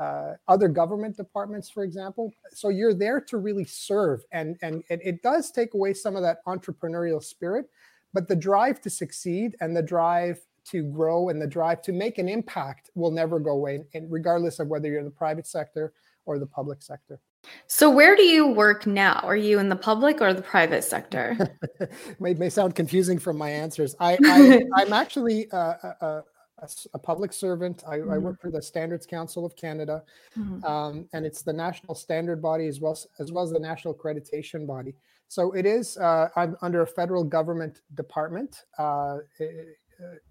uh, 0.00 0.34
other 0.48 0.66
government 0.66 1.16
departments, 1.16 1.68
for 1.68 1.84
example. 1.84 2.32
So 2.52 2.70
you're 2.70 2.94
there 2.94 3.20
to 3.20 3.36
really 3.36 3.64
serve, 3.64 4.22
and, 4.32 4.56
and 4.62 4.82
and 4.88 5.00
it 5.04 5.22
does 5.22 5.50
take 5.50 5.74
away 5.74 5.92
some 5.92 6.16
of 6.16 6.22
that 6.22 6.38
entrepreneurial 6.46 7.22
spirit, 7.22 7.66
but 8.14 8.26
the 8.26 8.36
drive 8.36 8.80
to 8.82 8.90
succeed 8.90 9.56
and 9.60 9.76
the 9.76 9.82
drive 9.82 10.40
to 10.64 10.82
grow 10.84 11.28
and 11.28 11.40
the 11.40 11.46
drive 11.46 11.82
to 11.82 11.92
make 11.92 12.18
an 12.18 12.28
impact 12.28 12.90
will 12.94 13.10
never 13.10 13.38
go 13.38 13.52
away, 13.52 13.80
and 13.94 14.10
regardless 14.10 14.58
of 14.58 14.68
whether 14.68 14.88
you're 14.88 14.98
in 14.98 15.04
the 15.04 15.10
private 15.10 15.46
sector 15.46 15.92
or 16.24 16.38
the 16.38 16.46
public 16.46 16.82
sector. 16.82 17.20
So 17.66 17.90
where 17.90 18.16
do 18.16 18.22
you 18.22 18.46
work 18.46 18.86
now? 18.86 19.20
Are 19.22 19.36
you 19.36 19.58
in 19.58 19.68
the 19.68 19.76
public 19.76 20.20
or 20.20 20.34
the 20.34 20.42
private 20.42 20.84
sector? 20.84 21.36
may, 22.20 22.34
may 22.34 22.50
sound 22.50 22.74
confusing 22.74 23.18
from 23.18 23.38
my 23.38 23.50
answers. 23.50 23.94
I, 23.98 24.18
I 24.24 24.62
am 24.82 24.92
actually 24.92 25.50
uh, 25.50 25.74
a, 26.00 26.22
a, 26.62 26.68
a 26.94 26.98
public 26.98 27.32
servant. 27.32 27.82
I, 27.86 27.98
mm-hmm. 27.98 28.10
I, 28.10 28.18
work 28.18 28.40
for 28.40 28.50
the 28.50 28.62
Standards 28.62 29.06
Council 29.06 29.44
of 29.44 29.56
Canada, 29.56 30.02
mm-hmm. 30.38 30.64
um, 30.64 31.08
and 31.12 31.24
it's 31.26 31.42
the 31.42 31.52
national 31.52 31.94
standard 31.94 32.40
body 32.40 32.66
as 32.66 32.80
well 32.80 32.98
as 33.18 33.32
well 33.32 33.44
as 33.44 33.50
the 33.50 33.60
national 33.60 33.94
accreditation 33.94 34.66
body. 34.66 34.94
So 35.28 35.52
it 35.52 35.64
is. 35.64 35.96
Uh, 35.96 36.28
I'm 36.34 36.56
under 36.60 36.82
a 36.82 36.86
federal 36.86 37.22
government 37.22 37.82
department. 37.94 38.64
Uh, 38.78 39.18
it, 39.38 39.78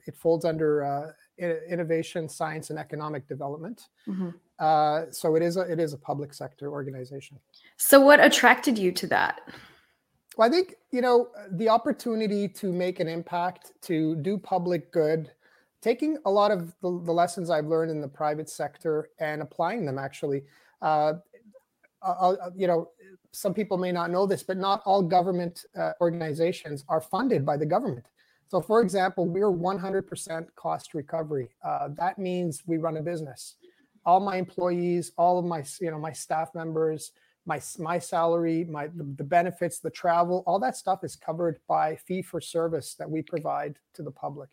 it, 0.06 0.18
folds 0.18 0.46
under 0.46 0.84
uh, 0.84 1.12
innovation, 1.70 2.28
science, 2.28 2.70
and 2.70 2.78
economic 2.78 3.28
development. 3.28 3.88
Mm-hmm. 4.08 4.30
Uh, 4.60 5.06
so 5.12 5.36
it 5.36 5.42
is 5.42 5.56
a 5.58 5.62
it 5.62 5.80
is 5.80 5.94
a 5.94 5.98
public 5.98 6.34
sector 6.34 6.70
organization. 6.70 7.40
So 7.78 8.02
what 8.02 8.20
attracted 8.20 8.78
you 8.78 8.92
to 8.92 9.08
that? 9.08 9.42
Well, 10.36 10.48
I 10.48 10.52
think 10.52 10.76
you 10.92 11.02
know 11.02 11.30
the 11.52 11.70
opportunity 11.70 12.48
to 12.50 12.74
make 12.74 13.00
an 13.00 13.08
impact, 13.08 13.72
to 13.84 14.16
do 14.18 14.38
public 14.38 14.92
good, 14.92 15.32
taking 15.82 16.18
a 16.26 16.32
lot 16.32 16.52
of 16.52 16.74
the, 16.82 17.02
the, 17.04 17.12
lessons 17.12 17.50
I've 17.50 17.66
learned 17.66 17.92
in 17.92 18.02
the 18.02 18.08
private 18.08 18.50
sector 18.50 19.10
and 19.20 19.42
applying 19.42 19.86
them 19.86 19.98
actually. 19.98 20.44
Uh, 20.82 21.14
you 22.56 22.68
know, 22.68 22.90
some 23.32 23.54
people 23.54 23.78
may 23.78 23.92
not 23.92 24.10
know 24.10 24.26
this, 24.26 24.44
but 24.44 24.58
not 24.58 24.82
all 24.86 25.02
government 25.02 25.66
uh, 25.78 25.92
organizations 26.02 26.84
are 26.88 27.02
funded 27.02 27.46
by 27.46 27.58
the 27.58 27.66
government. 27.66 28.06
So, 28.48 28.62
for 28.62 28.82
example, 28.82 29.28
we're 29.28 29.52
100% 29.52 30.48
cost 30.56 30.94
recovery. 30.94 31.50
Uh, 31.64 31.90
that 31.98 32.18
means 32.18 32.64
we 32.66 32.78
run 32.78 32.98
a 32.98 33.02
business. 33.02 33.56
All 34.06 34.20
my 34.20 34.38
employees, 34.38 35.12
all 35.18 35.38
of 35.38 35.46
my, 35.46 35.64
you 35.80 35.92
know, 35.92 36.00
my 36.00 36.14
staff 36.14 36.56
members, 36.56 37.12
my 37.46 37.62
my 37.78 38.00
salary, 38.00 38.64
my 38.64 38.88
the, 38.88 39.04
the 39.18 39.24
benefits, 39.24 39.80
the 39.80 39.90
travel, 39.90 40.44
all 40.48 40.60
that 40.60 40.78
stuff 40.78 41.04
is 41.04 41.16
covered 41.16 41.60
by 41.68 41.96
fee 41.96 42.22
for 42.22 42.42
service 42.42 42.96
that 42.96 43.10
we 43.10 43.22
provide 43.22 43.78
to 43.94 44.04
the 44.04 44.12
public. 44.12 44.50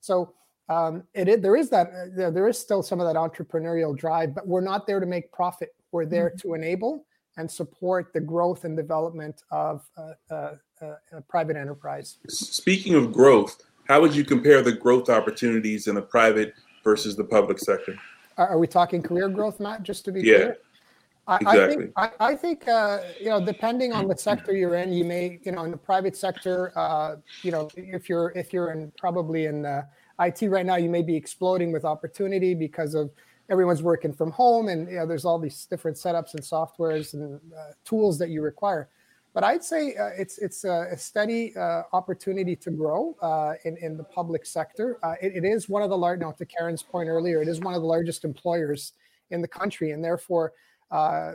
So 0.00 0.34
um, 0.70 1.02
it, 1.14 1.42
there 1.42 1.56
is 1.56 1.68
that 1.70 1.88
uh, 1.88 2.30
there 2.30 2.48
is 2.48 2.56
still 2.56 2.82
some 2.82 3.00
of 3.00 3.06
that 3.06 3.16
entrepreneurial 3.16 3.94
drive, 3.94 4.34
but 4.34 4.46
we're 4.46 4.60
not 4.60 4.86
there 4.86 5.00
to 5.00 5.06
make 5.06 5.30
profit. 5.32 5.74
We're 5.90 6.06
there 6.06 6.30
mm-hmm. 6.30 6.48
to 6.48 6.54
enable 6.54 7.04
and 7.36 7.50
support 7.50 8.12
the 8.12 8.20
growth 8.20 8.64
and 8.64 8.76
development 8.76 9.42
of 9.50 9.82
uh, 9.96 10.12
uh, 10.30 10.54
uh, 10.80 10.94
private 11.28 11.56
enterprise. 11.56 12.18
Speaking 12.28 12.94
of 12.94 13.12
growth, 13.12 13.62
how 13.88 14.00
would 14.00 14.14
you 14.14 14.24
compare 14.24 14.62
the 14.62 14.72
growth 14.72 15.08
opportunities 15.08 15.88
in 15.88 15.96
the 15.96 16.02
private 16.02 16.54
versus 16.84 17.16
the 17.16 17.24
public 17.24 17.58
sector? 17.58 17.96
Are, 18.38 18.50
are 18.50 18.58
we 18.58 18.68
talking 18.68 19.02
career 19.02 19.28
growth, 19.28 19.58
Matt? 19.58 19.82
Just 19.82 20.04
to 20.04 20.12
be 20.12 20.22
yeah. 20.22 20.36
clear. 20.36 20.56
I, 21.26 21.36
exactly. 21.36 21.60
I 21.62 21.66
think, 21.66 21.92
I, 21.96 22.10
I 22.20 22.36
think 22.36 22.68
uh, 22.68 22.98
you 23.20 23.28
know, 23.28 23.44
depending 23.44 23.92
on 23.92 24.08
the 24.08 24.16
sector 24.16 24.52
you're 24.52 24.76
in, 24.76 24.92
you 24.92 25.04
may, 25.04 25.40
you 25.42 25.52
know, 25.52 25.64
in 25.64 25.70
the 25.70 25.76
private 25.76 26.16
sector, 26.16 26.72
uh, 26.76 27.16
you 27.42 27.50
know, 27.50 27.68
if 27.76 28.08
you're 28.08 28.30
if 28.36 28.52
you're 28.52 28.72
in 28.72 28.92
probably 28.98 29.46
in 29.46 29.66
uh, 29.66 29.82
IT 30.20 30.42
right 30.48 30.66
now, 30.66 30.76
you 30.76 30.90
may 30.90 31.02
be 31.02 31.16
exploding 31.16 31.72
with 31.72 31.84
opportunity 31.84 32.54
because 32.54 32.94
of 32.94 33.10
everyone's 33.50 33.82
working 33.82 34.12
from 34.12 34.30
home 34.30 34.68
and 34.68 34.88
you 34.88 34.96
know, 34.96 35.06
there's 35.06 35.24
all 35.24 35.38
these 35.38 35.66
different 35.66 35.96
setups 35.96 36.34
and 36.34 36.42
softwares 36.42 37.14
and 37.14 37.40
uh, 37.56 37.72
tools 37.84 38.18
that 38.18 38.30
you 38.30 38.42
require. 38.42 38.88
But 39.32 39.44
I'd 39.44 39.62
say 39.62 39.94
uh, 39.94 40.10
it's 40.18 40.38
it's 40.38 40.64
a, 40.64 40.88
a 40.92 40.98
steady 40.98 41.56
uh, 41.56 41.82
opportunity 41.92 42.56
to 42.56 42.70
grow 42.70 43.16
uh, 43.22 43.54
in 43.64 43.76
in 43.76 43.96
the 43.96 44.02
public 44.02 44.44
sector. 44.44 44.98
Uh, 45.04 45.14
it, 45.22 45.36
it 45.36 45.44
is 45.44 45.68
one 45.68 45.82
of 45.82 45.90
the 45.90 45.96
large. 45.96 46.18
Now, 46.18 46.32
to 46.32 46.44
Karen's 46.44 46.82
point 46.82 47.08
earlier, 47.08 47.40
it 47.40 47.46
is 47.46 47.60
one 47.60 47.74
of 47.74 47.80
the 47.80 47.86
largest 47.86 48.24
employers 48.24 48.92
in 49.30 49.40
the 49.40 49.46
country, 49.46 49.92
and 49.92 50.04
therefore 50.04 50.52
uh, 50.90 51.34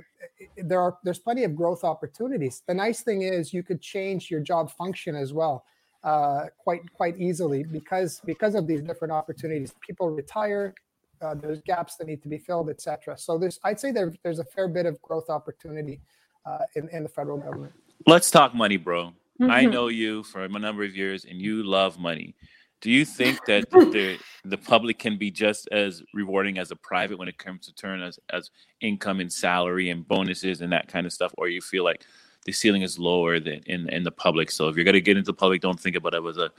there 0.58 0.82
are 0.82 0.98
there's 1.06 1.20
plenty 1.20 1.46
of 1.46 1.56
growth 1.56 1.86
opportunities. 1.86 2.64
The 2.68 2.74
nice 2.74 3.02
thing 3.02 3.22
is 3.22 3.54
you 3.54 3.64
could 3.64 3.80
change 3.80 4.30
your 4.30 4.42
job 4.42 4.72
function 4.72 5.16
as 5.16 5.32
well 5.32 5.64
uh, 6.06 6.46
quite 6.60 6.82
quite 6.94 7.20
easily 7.20 7.64
because 7.64 8.22
because 8.26 8.54
of 8.54 8.68
these 8.68 8.82
different 8.82 9.12
opportunities. 9.12 9.74
People 9.86 10.12
retire, 10.12 10.76
uh, 11.22 11.34
there's 11.34 11.62
gaps 11.62 11.96
that 11.98 12.08
need 12.08 12.22
to 12.22 12.30
be 12.30 12.38
filled, 12.38 12.70
etc. 12.70 13.18
So 13.18 13.38
there's 13.38 13.60
I'd 13.64 13.80
say 13.80 13.92
there, 13.92 14.14
there's 14.24 14.40
a 14.40 14.44
fair 14.44 14.68
bit 14.68 14.86
of 14.86 15.02
growth 15.02 15.30
opportunity 15.30 16.00
uh, 16.46 16.60
in 16.76 16.88
in 16.90 17.04
the 17.04 17.10
federal 17.10 17.38
government. 17.38 17.74
Let's 18.06 18.30
talk 18.30 18.54
money, 18.54 18.78
bro. 18.78 19.14
Mm-hmm. 19.42 19.52
I 19.52 19.66
know 19.66 19.88
you 19.88 20.24
for 20.24 20.46
a 20.46 20.48
number 20.48 20.84
of 20.84 20.96
years, 20.96 21.26
and 21.26 21.42
you 21.42 21.64
love 21.64 21.98
money. 21.98 22.36
Do 22.82 22.92
you 22.92 23.04
think 23.04 23.44
that 23.48 23.72
the 23.72 24.20
the 24.44 24.58
public 24.60 25.00
can 25.00 25.18
be 25.18 25.32
just 25.32 25.68
as 25.72 26.04
rewarding 26.14 26.60
as 26.60 26.70
a 26.70 26.76
private 26.76 27.18
when 27.18 27.28
it 27.28 27.40
comes 27.40 27.66
to 27.66 27.74
turn 27.74 28.04
as 28.04 28.20
as 28.32 28.52
income 28.80 29.22
and 29.22 29.34
salary 29.34 29.90
and 29.90 30.08
bonuses 30.08 30.62
and 30.62 30.72
that 30.72 30.88
kind 30.88 31.08
of 31.08 31.14
stuff, 31.14 31.34
or 31.40 31.48
you 31.48 31.62
feel 31.62 31.84
like 31.84 32.06
the 32.46 32.52
ceiling 32.52 32.82
is 32.82 32.98
lower 32.98 33.40
than 33.40 33.62
in 33.66 33.90
in 33.90 34.04
the 34.04 34.12
public? 34.12 34.50
So 34.50 34.70
if 34.70 34.76
you're 34.76 34.86
going 34.86 34.94
to 34.94 35.02
get 35.02 35.18
into 35.18 35.28
the 35.28 35.34
public, 35.34 35.62
don't 35.62 35.80
think 35.80 35.96
about 35.96 36.14
it 36.14 36.24
as 36.24 36.38
a 36.38 36.52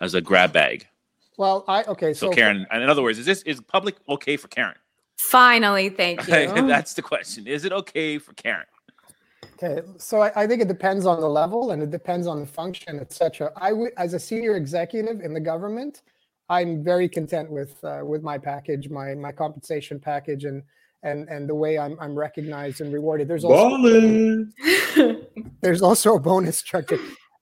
as 0.00 0.14
a 0.14 0.20
grab 0.20 0.52
bag. 0.52 0.86
Well, 1.36 1.64
I 1.68 1.84
okay. 1.84 2.12
So, 2.12 2.30
so 2.30 2.32
Karen, 2.32 2.66
and 2.70 2.82
in 2.82 2.88
other 2.88 3.02
words, 3.02 3.18
is 3.18 3.26
this 3.26 3.42
is 3.42 3.60
public 3.60 3.96
okay 4.08 4.36
for 4.36 4.48
Karen? 4.48 4.76
Finally, 5.16 5.90
thank 5.90 6.26
you. 6.28 6.66
That's 6.66 6.94
the 6.94 7.02
question. 7.02 7.46
Is 7.46 7.64
it 7.64 7.72
okay 7.72 8.18
for 8.18 8.32
Karen? 8.34 8.66
Okay, 9.54 9.86
so 9.98 10.20
I, 10.20 10.42
I, 10.42 10.46
think 10.48 10.62
it 10.62 10.68
depends 10.68 11.06
on 11.06 11.20
the 11.20 11.28
level 11.28 11.70
and 11.70 11.80
it 11.80 11.90
depends 11.90 12.26
on 12.26 12.40
the 12.40 12.46
function, 12.46 12.98
etc. 12.98 13.52
I 13.56 13.72
would, 13.72 13.92
as 13.96 14.12
a 14.12 14.18
senior 14.18 14.56
executive 14.56 15.20
in 15.20 15.32
the 15.32 15.40
government, 15.40 16.02
I'm 16.48 16.82
very 16.82 17.08
content 17.08 17.50
with 17.50 17.82
uh, 17.84 18.00
with 18.04 18.22
my 18.22 18.36
package, 18.36 18.88
my 18.90 19.14
my 19.14 19.32
compensation 19.32 20.00
package, 20.00 20.44
and 20.44 20.62
and 21.02 21.28
and 21.28 21.48
the 21.48 21.54
way 21.54 21.78
I'm 21.78 21.96
I'm 22.00 22.14
recognized 22.14 22.80
and 22.80 22.92
rewarded. 22.92 23.28
There's 23.28 23.44
also 23.44 23.76
there's 25.60 25.82
also 25.82 26.16
a 26.16 26.20
bonus 26.20 26.58
structure. 26.58 26.98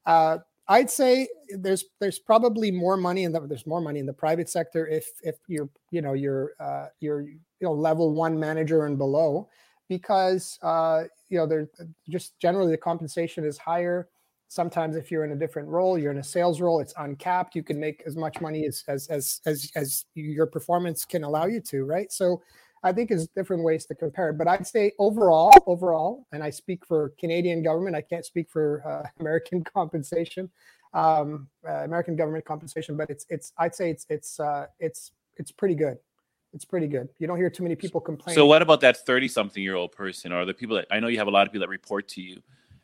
Uh, 0.07 0.39
I'd 0.69 0.91
say 0.91 1.29
there's 1.51 1.85
there's 2.01 2.19
probably 2.19 2.71
more 2.71 2.97
money 2.97 3.25
in 3.25 3.33
the 3.33 3.41
there's 3.41 3.67
more 3.67 3.81
money 3.81 4.01
in 4.01 4.07
the 4.07 4.13
private 4.13 4.49
sector 4.49 4.87
if 4.87 5.07
if 5.23 5.37
you're 5.49 5.69
you 5.91 6.01
know 6.03 6.13
you're 6.13 6.53
uh, 6.61 6.87
you're 7.01 7.23
you 7.23 7.39
know 7.61 7.73
level 7.73 8.15
one 8.15 8.39
manager 8.39 8.87
and 8.87 8.97
below 8.97 9.49
because 9.89 10.59
uh, 10.63 11.05
you 11.29 11.39
know 11.39 11.47
they're 11.47 11.69
just 12.09 12.39
generally 12.39 12.71
the 12.71 12.79
compensation 12.79 13.45
is 13.45 13.59
higher. 13.59 14.09
Sometimes 14.49 14.97
if 14.97 15.11
you're 15.11 15.25
in 15.25 15.33
a 15.33 15.37
different 15.37 15.69
role 15.69 15.99
you're 15.99 16.13
in 16.13 16.19
a 16.19 16.25
sales 16.25 16.61
role 16.61 16.81
it's 16.81 16.95
uncapped. 16.99 17.57
You 17.57 17.63
can 17.63 17.81
make 17.81 18.03
as 18.07 18.17
much 18.17 18.41
money 18.41 18.65
as 18.67 18.85
as 18.87 19.09
as 19.09 19.41
as, 19.47 19.71
as 19.75 20.05
your 20.15 20.47
performance 20.47 21.05
can 21.05 21.25
allow 21.25 21.47
you 21.47 21.61
to 21.61 21.85
right? 21.85 22.13
So 22.13 22.43
i 22.83 22.93
think 22.93 23.09
there's 23.09 23.29
different 23.29 23.63
ways 23.63 23.87
to 23.87 23.95
compare 23.95 24.31
it 24.31 24.39
but 24.39 24.49
i'd 24.49 24.67
say 24.67 24.93
overall 24.99 25.53
overall 25.67 26.27
and 26.33 26.43
i 26.43 26.51
speak 26.51 26.85
for 26.87 27.13
canadian 27.19 27.63
government 27.63 27.97
i 27.97 28.01
can't 28.01 28.25
speak 28.25 28.51
for 28.51 28.83
uh, 28.87 29.09
american 29.21 29.63
compensation 29.65 30.51
um, 30.95 31.49
uh, 31.67 31.85
american 31.85 32.17
government 32.17 32.45
compensation 32.45 32.97
but 32.97 33.09
it's 33.11 33.27
it's 33.29 33.53
i'd 33.59 33.75
say 33.75 33.91
it's 33.91 34.07
it's 34.09 34.41
uh, 34.41 34.67
it's 34.79 35.13
it's 35.37 35.51
pretty 35.51 35.75
good 35.75 35.99
it's 36.55 36.65
pretty 36.65 36.87
good. 36.87 37.09
You 37.19 37.27
don't 37.27 37.39
hear 37.39 37.49
too 37.49 37.63
many 37.63 37.77
people 37.77 38.01
complain. 38.01 38.35
So, 38.35 38.45
what 38.45 38.61
about 38.61 38.81
that 38.83 38.99
thirty-something-year-old 39.07 39.93
person, 39.93 40.33
or 40.33 40.45
the 40.45 40.53
people 40.53 40.77
that 40.77 40.87
I 40.91 41.01
know 41.01 41.09
you 41.09 41.19
have 41.19 41.27
a 41.27 41.31
lot 41.31 41.47
of 41.47 41.53
people 41.53 41.67
that 41.67 41.71
report 41.71 42.09
to 42.09 42.21
you, 42.21 42.43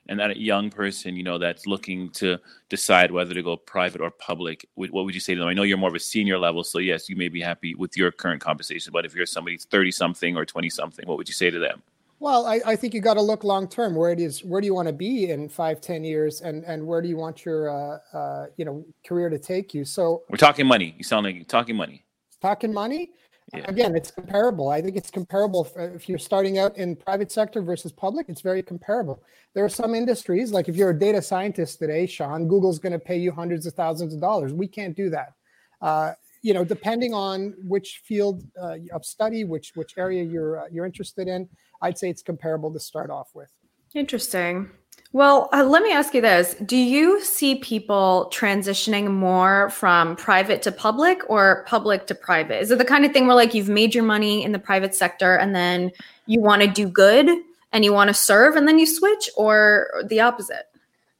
and 0.08 0.18
that 0.18 0.36
young 0.38 0.70
person, 0.70 1.16
you 1.16 1.22
know, 1.22 1.38
that's 1.38 1.66
looking 1.66 2.10
to 2.10 2.38
decide 2.68 3.10
whether 3.10 3.34
to 3.34 3.42
go 3.42 3.56
private 3.56 4.00
or 4.00 4.10
public? 4.10 4.66
What 4.74 4.92
would 4.92 5.14
you 5.14 5.20
say 5.20 5.34
to 5.34 5.40
them? 5.40 5.48
I 5.48 5.54
know 5.54 5.62
you're 5.62 5.78
more 5.78 5.90
of 5.90 5.94
a 5.94 6.00
senior 6.00 6.38
level, 6.38 6.64
so 6.64 6.78
yes, 6.78 7.08
you 7.08 7.16
may 7.16 7.28
be 7.28 7.40
happy 7.40 7.74
with 7.74 7.96
your 7.96 8.10
current 8.10 8.40
compensation. 8.40 8.92
But 8.92 9.04
if 9.04 9.14
you're 9.14 9.26
somebody 9.26 9.58
thirty-something 9.58 10.36
or 10.36 10.44
twenty-something, 10.44 11.06
what 11.06 11.18
would 11.18 11.28
you 11.28 11.34
say 11.34 11.50
to 11.50 11.58
them? 11.58 11.82
Well, 12.20 12.46
I, 12.46 12.60
I 12.66 12.74
think 12.74 12.94
you 12.94 13.00
got 13.00 13.14
to 13.14 13.22
look 13.22 13.44
long 13.44 13.68
term. 13.68 13.94
Where 13.94 14.10
it 14.10 14.18
is, 14.18 14.42
where 14.42 14.60
do 14.60 14.66
you 14.66 14.74
want 14.74 14.88
to 14.88 14.92
be 14.92 15.30
in 15.30 15.48
five, 15.48 15.80
ten 15.80 16.02
years, 16.02 16.40
and 16.40 16.64
and 16.64 16.86
where 16.86 17.00
do 17.00 17.08
you 17.08 17.16
want 17.16 17.44
your 17.44 17.70
uh, 17.70 17.98
uh, 18.12 18.46
you 18.56 18.64
know 18.64 18.84
career 19.06 19.28
to 19.28 19.38
take 19.38 19.72
you? 19.72 19.84
So 19.84 20.22
we're 20.28 20.36
talking 20.36 20.66
money. 20.66 20.94
You 20.98 21.04
sound 21.04 21.26
like 21.26 21.36
you're 21.36 21.44
talking 21.44 21.76
money. 21.76 22.04
Talking 22.40 22.72
money. 22.72 23.10
Yeah. 23.54 23.64
Again, 23.66 23.96
it's 23.96 24.10
comparable. 24.10 24.68
I 24.68 24.82
think 24.82 24.96
it's 24.96 25.10
comparable 25.10 25.66
if 25.76 26.08
you're 26.08 26.18
starting 26.18 26.58
out 26.58 26.76
in 26.76 26.96
private 26.96 27.32
sector 27.32 27.62
versus 27.62 27.92
public. 27.92 28.28
It's 28.28 28.42
very 28.42 28.62
comparable. 28.62 29.22
There 29.54 29.64
are 29.64 29.70
some 29.70 29.94
industries, 29.94 30.52
like 30.52 30.68
if 30.68 30.76
you're 30.76 30.90
a 30.90 30.98
data 30.98 31.22
scientist 31.22 31.78
today, 31.78 32.06
Sean, 32.06 32.46
Google's 32.46 32.78
going 32.78 32.92
to 32.92 32.98
pay 32.98 33.16
you 33.16 33.32
hundreds 33.32 33.66
of 33.66 33.72
thousands 33.72 34.12
of 34.12 34.20
dollars. 34.20 34.52
We 34.52 34.68
can't 34.68 34.94
do 34.94 35.08
that. 35.10 35.32
Uh, 35.80 36.12
you 36.42 36.52
know, 36.54 36.64
depending 36.64 37.14
on 37.14 37.54
which 37.64 38.02
field 38.04 38.44
uh, 38.60 38.76
of 38.92 39.04
study, 39.04 39.44
which 39.44 39.72
which 39.74 39.94
area 39.96 40.22
you're 40.22 40.60
uh, 40.60 40.64
you're 40.70 40.86
interested 40.86 41.26
in, 41.26 41.48
I'd 41.82 41.98
say 41.98 42.10
it's 42.10 42.22
comparable 42.22 42.72
to 42.72 42.80
start 42.80 43.10
off 43.10 43.30
with. 43.34 43.50
Interesting. 43.94 44.70
Well, 45.14 45.48
uh, 45.54 45.64
let 45.64 45.82
me 45.82 45.90
ask 45.90 46.12
you 46.12 46.20
this. 46.20 46.54
Do 46.66 46.76
you 46.76 47.24
see 47.24 47.54
people 47.54 48.30
transitioning 48.32 49.10
more 49.10 49.70
from 49.70 50.16
private 50.16 50.60
to 50.62 50.72
public 50.72 51.22
or 51.30 51.64
public 51.66 52.06
to 52.08 52.14
private? 52.14 52.60
Is 52.60 52.70
it 52.70 52.76
the 52.76 52.84
kind 52.84 53.06
of 53.06 53.12
thing 53.12 53.26
where, 53.26 53.34
like, 53.34 53.54
you've 53.54 53.70
made 53.70 53.94
your 53.94 54.04
money 54.04 54.44
in 54.44 54.52
the 54.52 54.58
private 54.58 54.94
sector 54.94 55.34
and 55.36 55.54
then 55.54 55.92
you 56.26 56.42
want 56.42 56.60
to 56.60 56.68
do 56.68 56.88
good 56.88 57.26
and 57.72 57.84
you 57.86 57.92
want 57.94 58.08
to 58.08 58.14
serve 58.14 58.54
and 58.54 58.68
then 58.68 58.78
you 58.78 58.86
switch, 58.86 59.30
or 59.34 59.88
the 60.06 60.20
opposite? 60.20 60.68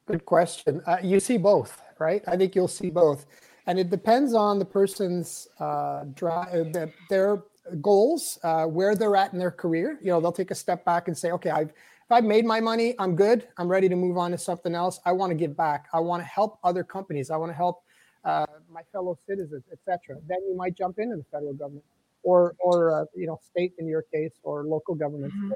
Good 0.05 0.25
question. 0.25 0.81
Uh, 0.85 0.97
you 1.01 1.19
see 1.19 1.37
both, 1.37 1.81
right? 1.97 2.23
I 2.27 2.37
think 2.37 2.55
you'll 2.55 2.67
see 2.67 2.91
both. 2.91 3.25
And 3.65 3.79
it 3.79 3.89
depends 3.89 4.35
on 4.35 4.59
the 4.59 4.65
person's 4.65 5.47
uh, 5.59 6.05
drive, 6.13 6.75
uh, 6.75 6.87
their 7.09 7.43
goals, 7.81 8.37
uh, 8.43 8.65
where 8.65 8.95
they're 8.95 9.15
at 9.15 9.33
in 9.33 9.39
their 9.39 9.51
career. 9.51 9.97
You 10.01 10.11
know, 10.11 10.21
they'll 10.21 10.31
take 10.31 10.51
a 10.51 10.55
step 10.55 10.85
back 10.85 11.07
and 11.07 11.17
say, 11.17 11.31
okay, 11.31 11.49
I've 11.49 11.73
if 12.09 12.13
I've 12.13 12.23
made 12.23 12.43
my 12.43 12.59
money, 12.59 12.95
I'm 12.97 13.15
good. 13.15 13.47
I'm 13.59 13.67
ready 13.67 13.87
to 13.87 13.95
move 13.95 14.17
on 14.17 14.31
to 14.31 14.37
something 14.39 14.73
else. 14.73 14.99
I 15.05 15.11
want 15.11 15.29
to 15.29 15.35
give 15.35 15.55
back. 15.55 15.85
I 15.93 15.99
want 15.99 16.23
to 16.23 16.27
help 16.27 16.57
other 16.63 16.83
companies. 16.83 17.29
I 17.29 17.37
want 17.37 17.51
to 17.51 17.55
help 17.55 17.83
uh, 18.25 18.47
my 18.67 18.81
fellow 18.91 19.15
citizens, 19.27 19.63
etc. 19.71 20.17
Then 20.27 20.39
you 20.47 20.57
might 20.57 20.75
jump 20.75 20.97
into 20.97 21.17
the 21.17 21.25
federal 21.31 21.53
government 21.53 21.85
or 22.23 22.55
or 22.57 23.01
uh, 23.01 23.05
you 23.15 23.27
know 23.27 23.39
state 23.47 23.73
in 23.77 23.87
your 23.87 24.01
case 24.01 24.31
or 24.41 24.63
local 24.63 24.95
government. 24.95 25.33
Mm-hmm. 25.35 25.51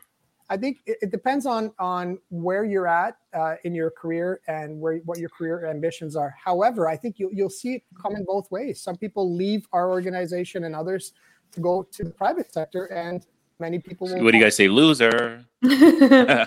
I 0.48 0.58
think 0.58 0.82
it, 0.86 0.98
it, 1.02 1.12
depends 1.12 1.48
on 1.48 1.72
on 1.80 2.20
where 2.30 2.64
you're 2.66 2.88
at 2.88 3.18
uh, 3.34 3.56
in 3.64 3.74
your 3.74 3.90
career 3.90 4.40
and 4.48 4.80
where 4.80 4.98
what 5.06 5.18
your 5.18 5.30
career 5.30 5.66
ambitions 5.66 6.16
are. 6.16 6.36
However, 6.38 6.88
I 6.88 6.96
think 6.96 7.18
you'll 7.18 7.34
you'll 7.34 7.50
see 7.50 7.74
it 7.78 7.84
coming 8.00 8.26
both 8.28 8.52
ways. 8.52 8.80
Some 8.80 8.96
people 8.96 9.36
leave 9.36 9.68
our 9.74 9.90
organization 9.90 10.66
and 10.66 10.76
others 10.76 11.14
to 11.54 11.60
go 11.62 11.82
to 11.82 12.04
the 12.04 12.12
private 12.12 12.54
sector 12.54 12.86
and 12.86 13.26
many 13.60 13.80
people. 13.80 14.08
What 14.08 14.32
do 14.32 14.38
you 14.38 14.44
guys 14.44 14.56
say, 14.56 14.68
loser? 14.68 15.46
Eli, 15.64 16.46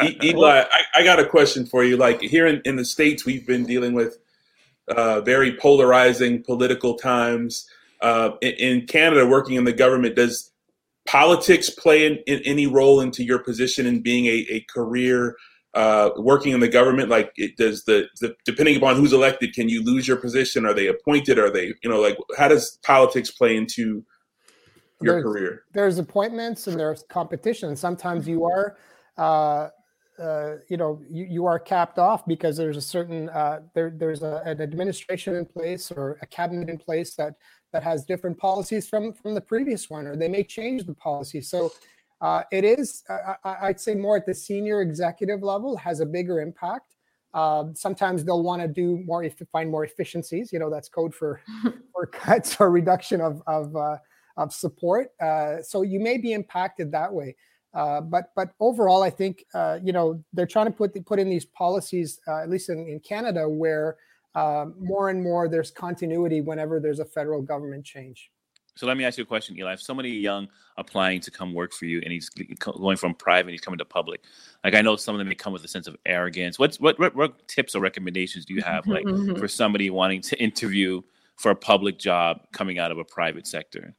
I, 0.00 0.82
I, 0.94 1.04
got 1.04 1.18
a 1.20 1.26
question 1.26 1.66
for 1.66 1.84
you. 1.84 1.96
Like 1.96 2.20
here 2.20 2.46
in, 2.46 2.62
in 2.64 2.76
the 2.76 2.84
states, 2.84 3.24
we've 3.24 3.46
been 3.46 3.64
dealing 3.66 3.92
with 3.92 4.18
uh, 4.88 5.20
very 5.20 5.56
polarizing 5.56 6.42
political 6.42 6.94
times. 6.94 7.68
uh, 8.00 8.32
in, 8.40 8.52
in, 8.52 8.86
Canada, 8.86 9.26
working 9.26 9.54
in 9.54 9.64
the 9.64 9.72
government, 9.72 10.16
does 10.16 10.50
politics 11.06 11.70
play 11.70 12.06
in, 12.06 12.18
in 12.26 12.40
any 12.44 12.66
role 12.66 13.00
into 13.00 13.22
your 13.22 13.38
position 13.38 13.86
in 13.86 14.00
being 14.02 14.26
a, 14.26 14.46
a 14.50 14.60
career 14.72 15.36
uh, 15.74 16.10
working 16.16 16.52
in 16.52 16.60
the 16.60 16.68
government? 16.68 17.08
Like, 17.08 17.32
it, 17.36 17.56
does 17.56 17.84
the, 17.84 18.08
the 18.20 18.34
depending 18.44 18.76
upon 18.76 18.96
who's 18.96 19.12
elected, 19.12 19.54
can 19.54 19.68
you 19.68 19.84
lose 19.84 20.08
your 20.08 20.16
position? 20.16 20.66
Are 20.66 20.74
they 20.74 20.88
appointed? 20.88 21.38
Are 21.38 21.50
they 21.50 21.74
you 21.82 21.90
know 21.90 22.00
like 22.00 22.16
how 22.38 22.48
does 22.48 22.78
politics 22.84 23.30
play 23.30 23.56
into 23.56 24.04
your 25.02 25.14
there's, 25.14 25.24
career? 25.24 25.62
There's 25.72 25.98
appointments 25.98 26.66
and 26.66 26.78
there's 26.78 27.04
competition. 27.08 27.76
Sometimes 27.76 28.26
you 28.26 28.44
are. 28.44 28.76
Uh, 29.16 29.68
uh, 30.18 30.56
you 30.68 30.76
know 30.76 31.00
you, 31.10 31.26
you 31.28 31.46
are 31.46 31.58
capped 31.58 31.98
off 31.98 32.26
because 32.26 32.56
there's 32.56 32.76
a 32.76 32.82
certain 32.82 33.28
uh, 33.30 33.60
there 33.74 33.92
there's 33.96 34.22
a, 34.22 34.42
an 34.44 34.60
administration 34.60 35.34
in 35.34 35.46
place 35.46 35.90
or 35.90 36.18
a 36.20 36.26
cabinet 36.26 36.68
in 36.68 36.76
place 36.76 37.14
that 37.14 37.34
that 37.72 37.82
has 37.82 38.04
different 38.04 38.36
policies 38.36 38.88
from 38.88 39.12
from 39.14 39.34
the 39.34 39.40
previous 39.40 39.88
one 39.88 40.06
or 40.06 40.14
they 40.14 40.28
may 40.28 40.44
change 40.44 40.84
the 40.84 40.94
policy 40.94 41.40
so 41.40 41.72
uh, 42.20 42.42
it 42.52 42.62
is 42.62 43.02
I, 43.44 43.68
would 43.68 43.80
say 43.80 43.94
more 43.94 44.16
at 44.16 44.26
the 44.26 44.34
senior 44.34 44.82
executive 44.82 45.42
level 45.42 45.76
has 45.78 46.00
a 46.00 46.06
bigger 46.06 46.40
impact 46.40 46.94
um, 47.32 47.74
sometimes 47.74 48.22
they'll 48.22 48.42
want 48.42 48.60
to 48.60 48.68
do 48.68 49.02
more 49.06 49.24
if 49.24 49.36
find 49.50 49.70
more 49.70 49.84
efficiencies 49.84 50.52
you 50.52 50.58
know 50.58 50.68
that's 50.68 50.90
code 50.90 51.14
for 51.14 51.40
for 51.92 52.06
cuts 52.06 52.58
or 52.60 52.70
reduction 52.70 53.22
of 53.22 53.42
of 53.46 53.74
uh, 53.74 53.96
of 54.36 54.52
support 54.52 55.10
uh, 55.20 55.62
so 55.62 55.82
you 55.82 56.00
may 56.00 56.18
be 56.18 56.32
impacted 56.32 56.90
that 56.92 57.12
way 57.12 57.36
uh, 57.74 58.00
but 58.00 58.32
but 58.36 58.50
overall, 58.60 59.02
I 59.02 59.10
think 59.10 59.44
uh, 59.54 59.78
you 59.82 59.92
know 59.92 60.22
they're 60.32 60.46
trying 60.46 60.66
to 60.66 60.72
put 60.72 60.92
put 61.06 61.18
in 61.18 61.30
these 61.30 61.46
policies, 61.46 62.20
uh, 62.28 62.42
at 62.42 62.50
least 62.50 62.68
in, 62.68 62.86
in 62.86 63.00
Canada, 63.00 63.48
where 63.48 63.96
um, 64.34 64.74
more 64.78 65.08
and 65.08 65.22
more 65.22 65.48
there's 65.48 65.70
continuity 65.70 66.40
whenever 66.40 66.80
there's 66.80 67.00
a 67.00 67.04
federal 67.04 67.40
government 67.40 67.84
change. 67.84 68.30
So 68.74 68.86
let 68.86 68.96
me 68.96 69.04
ask 69.04 69.18
you 69.18 69.24
a 69.24 69.26
question, 69.26 69.56
Eli. 69.58 69.74
If 69.74 69.82
somebody 69.82 70.10
young 70.10 70.48
applying 70.78 71.20
to 71.20 71.30
come 71.30 71.52
work 71.52 71.74
for 71.74 71.84
you 71.84 72.00
and 72.02 72.10
he's 72.10 72.30
going 72.30 72.96
from 72.96 73.14
private, 73.14 73.50
he's 73.50 73.60
coming 73.60 73.76
to 73.76 73.84
public. 73.84 74.22
Like 74.64 74.74
I 74.74 74.80
know 74.80 74.96
some 74.96 75.14
of 75.14 75.18
them 75.18 75.28
may 75.28 75.34
come 75.34 75.52
with 75.52 75.62
a 75.64 75.68
sense 75.68 75.86
of 75.86 75.96
arrogance. 76.06 76.58
What's 76.58 76.78
what 76.78 76.98
what, 76.98 77.14
what 77.14 77.48
tips 77.48 77.74
or 77.74 77.80
recommendations 77.80 78.44
do 78.44 78.54
you 78.54 78.62
have, 78.62 78.86
like 78.86 79.04
for 79.38 79.48
somebody 79.48 79.88
wanting 79.88 80.20
to 80.22 80.42
interview 80.42 81.00
for 81.36 81.50
a 81.50 81.56
public 81.56 81.98
job 81.98 82.40
coming 82.52 82.78
out 82.78 82.92
of 82.92 82.98
a 82.98 83.04
private 83.04 83.46
sector? 83.46 83.94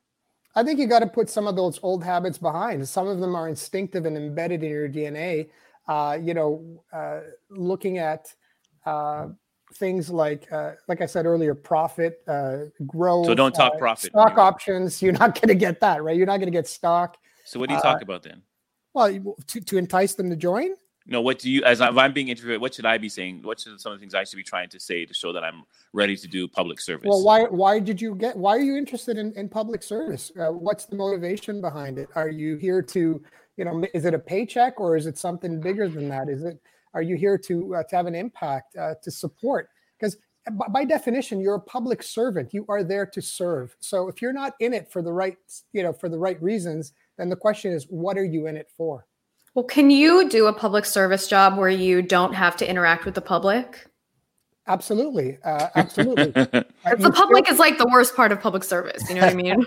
I 0.56 0.64
think 0.64 0.80
you 0.80 0.88
got 0.88 1.00
to 1.00 1.08
put 1.08 1.30
some 1.30 1.48
of 1.48 1.56
those 1.56 1.80
old 1.82 2.04
habits 2.04 2.38
behind. 2.38 2.88
Some 2.88 3.08
of 3.08 3.20
them 3.20 3.36
are 3.36 3.48
instinctive 3.48 4.06
and 4.06 4.16
embedded 4.16 4.64
in 4.64 4.70
your 4.70 4.90
DNA. 4.90 5.50
Uh, 5.88 6.18
you 6.22 6.34
know, 6.34 6.84
uh, 6.94 7.22
looking 7.50 7.98
at 7.98 8.34
uh, 8.86 9.28
things 9.76 10.10
like, 10.10 10.52
uh, 10.52 10.74
like 10.88 11.02
I 11.02 11.06
said 11.06 11.26
earlier, 11.26 11.56
profit, 11.56 12.22
uh, 12.28 12.66
growth. 12.86 13.26
So 13.26 13.34
don't 13.34 13.54
talk 13.54 13.74
uh, 13.76 13.78
profit. 13.78 14.12
Stock 14.12 14.28
anymore. 14.28 14.46
options. 14.46 15.02
You're 15.02 15.14
not 15.14 15.34
going 15.36 15.50
to 15.50 15.56
get 15.56 15.80
that, 15.82 16.04
right? 16.04 16.16
You're 16.16 16.28
not 16.28 16.38
going 16.38 16.52
to 16.52 16.58
get 16.58 16.68
stock. 16.68 17.18
So 17.46 17.60
what 17.60 17.70
do 17.70 17.76
you 17.76 17.82
talk 17.82 18.02
about 18.02 18.24
then? 18.24 18.42
Well, 18.94 19.36
to, 19.48 19.62
to 19.62 19.78
entice 19.78 20.14
them 20.14 20.30
to 20.30 20.36
join. 20.36 20.76
No, 21.06 21.22
what 21.22 21.40
do 21.40 21.52
you 21.52 21.64
as 21.64 21.82
I, 21.82 21.90
if 21.90 21.98
I'm 21.98 22.14
being 22.14 22.30
interviewed? 22.30 22.62
What 22.62 22.74
should 22.74 22.86
I 22.86 22.98
be 22.98 23.10
saying? 23.10 23.42
What 23.44 23.60
should 23.60 23.80
some 23.80 23.92
of 23.92 24.00
the 24.00 24.02
things 24.02 24.14
I 24.14 24.24
should 24.24 24.38
be 24.38 24.44
trying 24.44 24.70
to 24.70 24.80
say 24.80 25.06
to 25.06 25.14
show 25.14 25.34
that 25.34 25.44
I'm 25.44 25.64
ready 25.92 26.16
to 26.16 26.28
do 26.28 26.48
public 26.48 26.80
service? 26.80 27.08
Well, 27.08 27.24
why 27.24 27.44
why 27.44 27.80
did 27.80 28.02
you 28.02 28.16
get? 28.16 28.38
Why 28.38 28.52
are 28.56 28.62
you 28.62 28.78
interested 28.78 29.18
in, 29.18 29.34
in 29.34 29.50
public 29.50 29.84
service? 29.84 30.32
Uh, 30.40 30.52
what's 30.52 30.86
the 30.86 30.96
motivation 30.96 31.60
behind 31.60 31.98
it? 31.98 32.10
Are 32.16 32.30
you 32.30 32.56
here 32.56 32.82
to, 32.82 33.22
you 33.58 33.66
know, 33.66 33.84
is 33.94 34.06
it 34.06 34.14
a 34.14 34.20
paycheck 34.20 34.80
or 34.80 34.96
is 34.96 35.06
it 35.06 35.18
something 35.18 35.60
bigger 35.60 35.90
than 35.90 36.08
that? 36.10 36.30
Is 36.30 36.44
it 36.44 36.62
are 36.94 37.02
you 37.02 37.18
here 37.18 37.38
to 37.38 37.76
uh, 37.76 37.84
to 37.84 37.96
have 37.96 38.06
an 38.06 38.16
impact 38.16 38.76
uh, 38.78 38.94
to 39.04 39.12
support? 39.12 39.70
Because 40.00 40.18
by 40.70 40.84
definition, 40.84 41.40
you're 41.40 41.56
a 41.56 41.62
public 41.62 42.04
servant. 42.04 42.54
You 42.54 42.66
are 42.68 42.84
there 42.84 43.06
to 43.06 43.22
serve. 43.22 43.76
So 43.80 44.08
if 44.08 44.22
you're 44.22 44.34
not 44.34 44.54
in 44.60 44.74
it 44.74 44.92
for 44.92 45.02
the 45.02 45.12
right, 45.12 45.38
you 45.72 45.84
know, 45.84 45.94
for 45.94 46.10
the 46.10 46.20
right 46.20 46.42
reasons, 46.42 46.94
then 47.18 47.30
the 47.30 47.36
question 47.36 47.72
is, 47.72 47.86
what 47.86 48.18
are 48.18 48.26
you 48.26 48.48
in 48.48 48.58
it 48.58 48.70
for? 48.76 49.06
Well, 49.56 49.66
can 49.66 49.92
you 49.92 50.30
do 50.30 50.48
a 50.48 50.54
public 50.54 50.86
service 50.86 51.28
job 51.28 51.58
where 51.58 51.70
you 51.70 52.02
don't 52.02 52.34
have 52.34 52.56
to 52.58 52.68
interact 52.70 53.06
with 53.06 53.14
the 53.14 53.22
public? 53.22 53.88
Absolutely, 54.66 55.38
uh, 55.44 55.68
absolutely. 55.76 56.32
the 56.32 57.12
public 57.14 57.52
is 57.52 57.60
like 57.60 57.78
the 57.78 57.88
worst 57.92 58.16
part 58.16 58.32
of 58.32 58.40
public 58.40 58.64
service. 58.64 59.08
You 59.10 59.16
know 59.16 59.22
what 59.22 59.32
I 59.32 59.36
mean? 59.36 59.66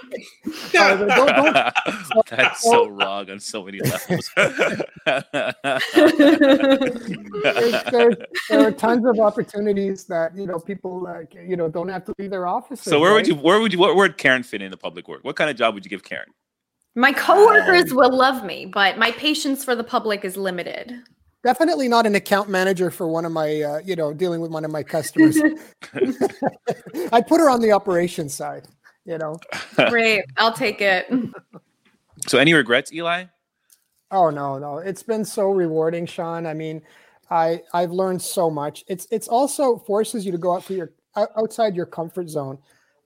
uh, 0.74 0.96
don't, 0.96 1.08
don't, 1.08 2.26
That's 2.30 2.62
so 2.62 2.88
wrong 2.88 3.30
on 3.30 3.38
so 3.38 3.62
many 3.62 3.80
levels. 3.80 4.30
there's, 7.44 7.82
there's, 7.92 8.16
there 8.48 8.66
are 8.66 8.72
tons 8.72 9.06
of 9.06 9.20
opportunities 9.20 10.04
that 10.04 10.34
you 10.34 10.46
know 10.46 10.58
people 10.58 11.02
like 11.02 11.34
you 11.34 11.56
know 11.56 11.68
don't 11.68 11.90
have 11.90 12.06
to 12.06 12.14
leave 12.18 12.30
their 12.30 12.46
offices. 12.46 12.86
So 12.86 12.98
where 12.98 13.10
right? 13.10 13.16
would 13.16 13.26
you 13.28 13.34
where 13.34 13.60
would 13.60 13.74
you 13.74 13.78
where 13.78 13.94
would 13.94 14.16
Karen 14.16 14.42
fit 14.42 14.62
in 14.62 14.70
the 14.70 14.78
public 14.78 15.08
work? 15.08 15.22
What 15.24 15.36
kind 15.36 15.50
of 15.50 15.56
job 15.56 15.74
would 15.74 15.84
you 15.84 15.90
give 15.90 16.04
Karen? 16.04 16.32
My 16.96 17.12
coworkers 17.12 17.90
um, 17.92 17.98
will 17.98 18.16
love 18.16 18.42
me, 18.42 18.64
but 18.64 18.96
my 18.96 19.12
patience 19.12 19.62
for 19.62 19.76
the 19.76 19.84
public 19.84 20.24
is 20.24 20.38
limited. 20.38 20.94
Definitely 21.44 21.88
not 21.88 22.06
an 22.06 22.14
account 22.14 22.48
manager 22.48 22.90
for 22.90 23.06
one 23.06 23.26
of 23.26 23.32
my, 23.32 23.60
uh, 23.60 23.78
you 23.84 23.94
know, 23.94 24.14
dealing 24.14 24.40
with 24.40 24.50
one 24.50 24.64
of 24.64 24.70
my 24.70 24.82
customers. 24.82 25.36
I 27.12 27.20
put 27.20 27.38
her 27.38 27.50
on 27.50 27.60
the 27.60 27.70
operations 27.70 28.32
side, 28.32 28.66
you 29.04 29.18
know. 29.18 29.38
Great, 29.90 30.24
I'll 30.38 30.54
take 30.54 30.80
it. 30.80 31.06
So, 32.26 32.38
any 32.38 32.54
regrets, 32.54 32.90
Eli? 32.94 33.24
Oh 34.10 34.30
no, 34.30 34.58
no, 34.58 34.78
it's 34.78 35.02
been 35.02 35.24
so 35.24 35.50
rewarding, 35.50 36.06
Sean. 36.06 36.46
I 36.46 36.54
mean, 36.54 36.80
I 37.30 37.60
I've 37.74 37.90
learned 37.90 38.22
so 38.22 38.48
much. 38.48 38.84
It's 38.88 39.06
it's 39.10 39.28
also 39.28 39.76
forces 39.78 40.24
you 40.24 40.32
to 40.32 40.38
go 40.38 40.54
out 40.54 40.64
for 40.64 40.72
your 40.72 40.92
outside 41.36 41.76
your 41.76 41.86
comfort 41.86 42.30
zone, 42.30 42.58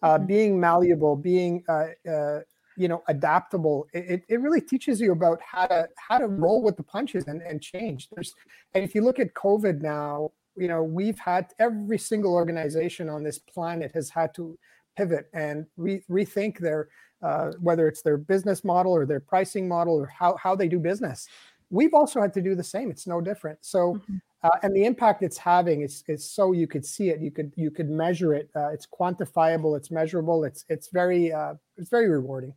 uh, 0.02 0.16
mm-hmm. 0.16 0.26
being 0.26 0.60
malleable, 0.60 1.16
being 1.16 1.64
uh, 1.68 1.86
uh, 2.08 2.40
you 2.76 2.88
know 2.88 3.02
adaptable 3.08 3.86
it, 3.92 4.22
it 4.28 4.40
really 4.40 4.60
teaches 4.60 5.00
you 5.00 5.12
about 5.12 5.40
how 5.42 5.66
to 5.66 5.88
how 5.96 6.18
to 6.18 6.26
roll 6.26 6.62
with 6.62 6.76
the 6.76 6.82
punches 6.82 7.24
and, 7.26 7.42
and 7.42 7.60
change. 7.60 8.08
There's 8.10 8.34
and 8.74 8.84
if 8.84 8.94
you 8.94 9.02
look 9.02 9.18
at 9.18 9.34
covid 9.34 9.80
now 9.80 10.30
you 10.56 10.68
know 10.68 10.82
we've 10.82 11.18
had 11.18 11.52
every 11.58 11.98
single 11.98 12.34
organization 12.34 13.08
on 13.08 13.22
this 13.22 13.38
planet 13.38 13.90
has 13.94 14.10
had 14.10 14.34
to 14.34 14.58
pivot 14.96 15.28
and 15.32 15.66
re- 15.76 16.04
rethink 16.10 16.58
their 16.58 16.88
uh, 17.22 17.52
whether 17.60 17.86
it's 17.86 18.02
their 18.02 18.16
business 18.16 18.64
model 18.64 18.92
or 18.92 19.04
their 19.04 19.20
pricing 19.20 19.68
model 19.68 19.94
or 19.94 20.06
how, 20.06 20.36
how 20.36 20.54
they 20.56 20.68
do 20.68 20.78
business. 20.78 21.28
We've 21.68 21.94
also 21.94 22.20
had 22.20 22.32
to 22.34 22.42
do 22.42 22.54
the 22.54 22.64
same. 22.64 22.90
It's 22.90 23.06
no 23.06 23.20
different. 23.20 23.58
So 23.60 23.94
mm-hmm. 23.94 24.16
Uh, 24.42 24.50
and 24.62 24.74
the 24.74 24.84
impact 24.84 25.22
it's 25.22 25.38
having 25.38 25.82
is, 25.82 26.02
is 26.08 26.28
so 26.28 26.52
you 26.52 26.66
could 26.66 26.84
see 26.84 27.10
it 27.10 27.20
you 27.20 27.30
could 27.30 27.52
you 27.56 27.70
could 27.70 27.90
measure 27.90 28.34
it 28.34 28.50
uh, 28.56 28.68
it's 28.68 28.86
quantifiable 28.86 29.76
it's 29.76 29.90
measurable 29.90 30.44
it's 30.44 30.64
it's 30.68 30.88
very 30.88 31.32
uh, 31.32 31.54
it's 31.76 31.90
very 31.90 32.08
rewarding 32.08 32.54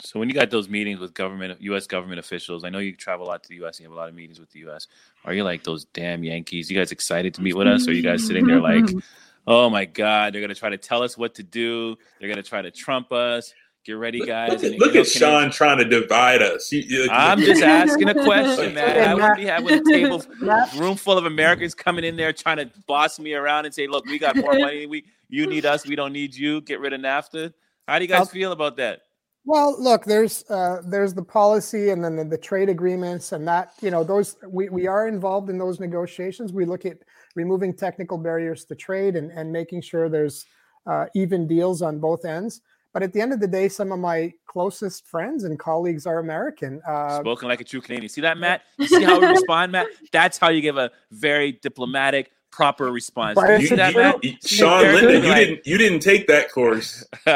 so 0.00 0.18
when 0.18 0.28
you 0.28 0.34
got 0.34 0.50
those 0.50 0.68
meetings 0.68 0.98
with 0.98 1.14
government, 1.14 1.60
U.S. 1.60 1.86
government 1.86 2.18
officials, 2.18 2.64
I 2.64 2.68
know 2.68 2.78
you 2.78 2.96
travel 2.96 3.26
a 3.26 3.28
lot 3.28 3.42
to 3.44 3.48
the 3.48 3.54
U.S. 3.56 3.78
and 3.78 3.84
you 3.84 3.90
have 3.90 3.96
a 3.96 4.00
lot 4.00 4.08
of 4.08 4.14
meetings 4.14 4.40
with 4.40 4.50
the 4.50 4.58
U.S. 4.60 4.88
Are 5.24 5.32
you 5.32 5.44
like 5.44 5.62
those 5.62 5.84
damn 5.86 6.24
Yankees? 6.24 6.68
You 6.68 6.76
guys 6.76 6.90
excited 6.90 7.32
to 7.34 7.42
meet 7.42 7.54
with 7.54 7.68
us? 7.68 7.86
Or 7.86 7.92
are 7.92 7.94
you 7.94 8.02
guys 8.02 8.26
sitting 8.26 8.44
there 8.44 8.60
like, 8.60 8.84
oh 9.46 9.70
my 9.70 9.84
god, 9.84 10.34
they're 10.34 10.40
gonna 10.40 10.54
try 10.54 10.70
to 10.70 10.78
tell 10.78 11.02
us 11.02 11.16
what 11.16 11.34
to 11.36 11.44
do. 11.44 11.96
They're 12.18 12.28
gonna 12.28 12.42
try 12.42 12.60
to 12.60 12.72
trump 12.72 13.12
us. 13.12 13.54
Get 13.84 13.92
ready, 13.92 14.24
guys. 14.24 14.50
Look, 14.50 14.62
and, 14.62 14.80
look 14.80 14.96
at 14.96 15.06
Sean 15.06 15.50
trying 15.50 15.76
to 15.76 15.84
divide 15.84 16.40
us. 16.40 16.72
You, 16.72 16.80
you, 16.80 17.08
I'm 17.10 17.38
just 17.38 17.62
asking 17.62 18.08
a 18.08 18.14
question, 18.14 18.72
man. 18.74 19.08
I 19.08 19.14
wouldn't 19.14 19.36
be 19.36 19.44
having 19.44 19.74
a 19.74 19.84
table 19.84 20.24
room 20.78 20.96
full 20.96 21.18
of 21.18 21.26
Americans 21.26 21.74
coming 21.74 22.02
in 22.02 22.16
there 22.16 22.32
trying 22.32 22.56
to 22.56 22.70
boss 22.86 23.18
me 23.18 23.34
around 23.34 23.66
and 23.66 23.74
say, 23.74 23.86
"Look, 23.86 24.06
we 24.06 24.18
got 24.18 24.36
more 24.36 24.58
money. 24.58 24.86
We 24.86 25.04
you 25.28 25.46
need 25.46 25.66
us. 25.66 25.86
We 25.86 25.96
don't 25.96 26.14
need 26.14 26.34
you. 26.34 26.62
Get 26.62 26.80
rid 26.80 26.94
of 26.94 27.00
NAFTA." 27.02 27.52
How 27.86 27.98
do 27.98 28.04
you 28.04 28.08
guys 28.08 28.20
I'll, 28.20 28.26
feel 28.26 28.52
about 28.52 28.78
that? 28.78 29.02
Well, 29.44 29.76
look, 29.78 30.06
there's 30.06 30.48
uh, 30.48 30.80
there's 30.86 31.12
the 31.12 31.22
policy 31.22 31.90
and 31.90 32.02
then 32.02 32.16
the, 32.16 32.24
the, 32.24 32.38
trade 32.38 32.70
agreements 32.70 33.32
and 33.32 33.46
that 33.46 33.72
you 33.82 33.90
know 33.90 34.02
those 34.02 34.36
we, 34.48 34.70
we 34.70 34.86
are 34.86 35.06
involved 35.08 35.50
in 35.50 35.58
those 35.58 35.78
negotiations. 35.78 36.54
We 36.54 36.64
look 36.64 36.86
at 36.86 36.96
removing 37.36 37.76
technical 37.76 38.16
barriers 38.16 38.64
to 38.64 38.74
trade 38.74 39.16
and, 39.16 39.30
and 39.32 39.52
making 39.52 39.82
sure 39.82 40.08
there's 40.08 40.46
uh, 40.86 41.06
even 41.14 41.46
deals 41.46 41.82
on 41.82 41.98
both 41.98 42.24
ends. 42.24 42.62
But 42.94 43.02
at 43.02 43.12
the 43.12 43.20
end 43.20 43.32
of 43.32 43.40
the 43.40 43.48
day, 43.48 43.68
some 43.68 43.90
of 43.90 43.98
my 43.98 44.32
closest 44.46 45.08
friends 45.08 45.42
and 45.42 45.58
colleagues 45.58 46.06
are 46.06 46.20
American. 46.20 46.80
Uh, 46.86 47.18
Spoken 47.18 47.48
like 47.48 47.60
a 47.60 47.64
true 47.64 47.80
Canadian. 47.80 48.08
See 48.08 48.20
that, 48.20 48.38
Matt? 48.38 48.62
You 48.78 48.86
see 48.86 49.02
how 49.02 49.20
we 49.20 49.26
respond, 49.30 49.72
Matt? 49.72 49.88
That's 50.12 50.38
how 50.38 50.50
you 50.50 50.60
give 50.60 50.78
a 50.78 50.92
very 51.10 51.58
diplomatic, 51.60 52.30
proper 52.52 52.92
response. 52.92 53.36
You, 53.36 53.56
you, 53.56 53.76
that, 53.76 54.22
you, 54.22 54.36
Sean 54.44 54.82
Linden, 54.82 55.24
you 55.24 55.34
didn't 55.34 55.66
you 55.66 55.76
didn't 55.76 56.00
take 56.00 56.28
that 56.28 56.52
course. 56.52 57.04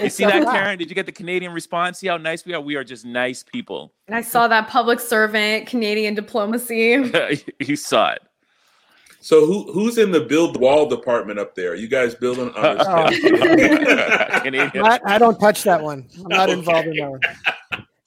you 0.00 0.08
see 0.08 0.24
that, 0.24 0.48
Karen? 0.50 0.78
Did 0.78 0.88
you 0.88 0.94
get 0.94 1.04
the 1.04 1.12
Canadian 1.12 1.52
response? 1.52 1.98
See 1.98 2.06
how 2.06 2.16
nice 2.16 2.46
we 2.46 2.54
are? 2.54 2.62
We 2.62 2.76
are 2.76 2.84
just 2.84 3.04
nice 3.04 3.42
people. 3.42 3.92
And 4.06 4.16
I 4.16 4.22
saw 4.22 4.48
that 4.48 4.68
public 4.68 5.00
servant 5.00 5.66
Canadian 5.66 6.14
diplomacy. 6.14 7.12
you 7.60 7.76
saw 7.76 8.12
it. 8.12 8.22
So 9.20 9.44
who 9.44 9.70
who's 9.72 9.98
in 9.98 10.10
the 10.10 10.20
build 10.20 10.58
wall 10.58 10.86
department 10.86 11.38
up 11.38 11.54
there? 11.54 11.74
You 11.74 11.88
guys 11.88 12.14
building? 12.14 12.50
Oh. 12.56 12.76
I, 14.78 15.00
I, 15.04 15.18
don't 15.18 15.38
touch 15.38 15.62
that 15.64 15.82
one. 15.82 16.08
I'm 16.18 16.28
not 16.28 16.48
okay. 16.48 16.58
involved 16.58 16.88
in 16.88 16.96
that 16.96 17.10
one. 17.10 17.20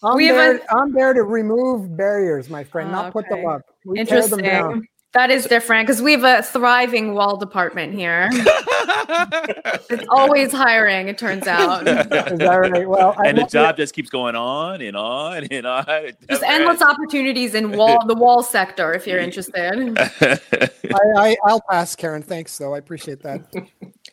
I'm, 0.03 0.15
we 0.15 0.29
there, 0.29 0.57
a... 0.57 0.75
I'm 0.75 0.91
there 0.91 1.13
to 1.13 1.21
remove 1.23 1.95
barriers, 1.95 2.49
my 2.49 2.63
friend, 2.63 2.91
not 2.91 3.05
okay. 3.05 3.11
put 3.11 3.29
them 3.29 3.45
up. 3.45 3.61
We 3.85 3.99
Interesting. 3.99 4.87
Them 5.13 5.29
That 5.29 5.31
is 5.31 5.45
different 5.45 5.87
because 5.87 6.01
we 6.01 6.11
have 6.13 6.23
a 6.23 6.41
thriving 6.43 7.13
wall 7.13 7.37
department 7.37 7.93
here. 7.93 8.29
it's 8.31 10.05
always 10.09 10.51
hiring, 10.51 11.07
it 11.07 11.17
turns 11.17 11.47
out. 11.47 11.87
Is 11.87 12.39
that 12.39 12.55
right? 12.55 12.87
Well, 12.87 13.15
I 13.17 13.27
and 13.29 13.37
the 13.37 13.41
love 13.41 13.51
job 13.51 13.77
just 13.77 13.93
keeps 13.93 14.09
going 14.09 14.35
on 14.35 14.81
and 14.81 14.97
on 14.97 15.45
and 15.51 15.65
on. 15.67 15.85
It 16.03 16.17
Just 16.29 16.41
never 16.41 16.53
endless 16.53 16.81
ends. 16.81 16.93
opportunities 16.93 17.53
in 17.55 17.71
wall 17.77 18.05
the 18.07 18.15
wall 18.15 18.43
sector 18.43 18.93
if 18.93 19.05
you're 19.07 19.19
interested. 19.19 19.97
I, 19.97 20.39
I, 21.15 21.35
I'll 21.45 21.61
pass, 21.69 21.95
Karen. 21.95 22.21
Thanks, 22.23 22.57
though. 22.57 22.73
I 22.73 22.77
appreciate 22.79 23.21
that. 23.23 23.41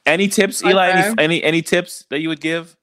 any 0.07 0.29
tips, 0.29 0.63
Eli? 0.65 0.89
Any, 0.91 1.09
Okay. 1.13 1.25
any 1.25 1.43
any 1.43 1.63
tips 1.63 2.05
that 2.11 2.21
you 2.21 2.29
would 2.29 2.41
give 2.41 2.77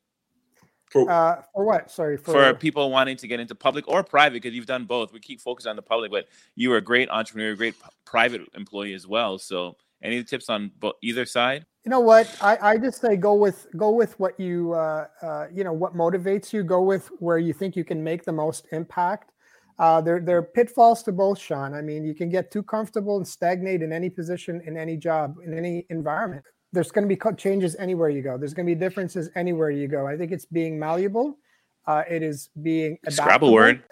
For, 0.90 1.10
Uh, 1.10 1.42
for 1.54 1.66
what? 1.66 1.92
Sorry. 1.92 2.18
For, 2.18 2.32
for 2.32 2.54
people 2.54 2.90
wanting 2.92 3.18
to 3.18 3.28
get 3.28 3.40
into 3.40 3.56
public 3.56 3.88
or 3.88 4.04
private? 4.04 4.34
Because 4.42 4.54
you've 4.56 4.66
done 4.66 4.86
both. 4.86 5.12
We 5.12 5.20
keep 5.20 5.42
focusing 5.42 5.70
on 5.70 5.76
the 5.76 5.82
public, 5.82 6.12
but 6.12 6.28
you 6.56 6.70
were 6.70 6.78
a 6.78 6.82
great 6.82 7.10
entrepreneur, 7.10 7.52
a 7.52 7.56
great 7.58 7.76
private 8.06 8.42
employee 8.56 8.94
as 8.94 9.06
well. 9.08 9.38
So, 9.38 9.76
any 10.02 10.24
tips 10.24 10.50
on 10.50 10.72
bo- 10.80 10.94
either 11.02 11.26
side? 11.26 11.66
you 11.88 11.90
know 11.90 12.02
what? 12.02 12.28
I, 12.42 12.58
I 12.62 12.78
just 12.78 13.00
say 13.00 13.16
go 13.16 13.34
with 13.34 13.66
go 13.78 13.92
with 13.92 14.20
what 14.20 14.38
you 14.38 14.74
uh, 14.74 15.08
uh, 15.22 15.48
you 15.54 15.64
know 15.64 15.72
what 15.72 15.96
motivates 15.96 16.52
you. 16.52 16.62
Go 16.62 16.82
with 16.82 17.08
where 17.20 17.38
you 17.38 17.54
think 17.54 17.78
you 17.78 17.86
can 17.86 18.04
make 18.04 18.26
the 18.26 18.34
most 18.34 18.68
impact. 18.74 19.32
Uh, 19.80 20.02
there 20.02 20.20
there 20.20 20.36
are 20.36 20.44
pitfalls 20.44 21.02
to 21.04 21.14
both, 21.14 21.40
Sean. 21.40 21.74
I 21.74 21.82
mean, 21.82 22.04
you 22.04 22.14
can 22.14 22.28
get 22.28 22.52
too 22.52 22.62
comfortable 22.62 23.16
and 23.16 23.26
stagnate 23.26 23.82
in 23.82 23.94
any 23.94 24.10
position, 24.10 24.62
in 24.66 24.76
any 24.76 24.98
job, 24.98 25.38
in 25.46 25.54
any 25.54 25.86
environment. 25.90 26.44
There's 26.74 26.92
going 26.92 27.08
to 27.08 27.16
be 27.16 27.20
changes 27.38 27.76
anywhere 27.78 28.10
you 28.10 28.22
go. 28.22 28.38
There's 28.38 28.54
going 28.54 28.68
to 28.68 28.76
be 28.76 28.80
differences 28.80 29.30
anywhere 29.36 29.72
you 29.72 29.88
go. 29.88 30.06
I 30.06 30.18
think 30.18 30.32
it's 30.32 30.46
being 30.46 30.78
malleable. 30.78 31.38
Uh, 31.86 32.04
it 32.10 32.22
is 32.22 32.50
being 32.62 32.98
Scrabble 33.08 33.50
adaptable. 33.50 33.54
word. 33.54 33.84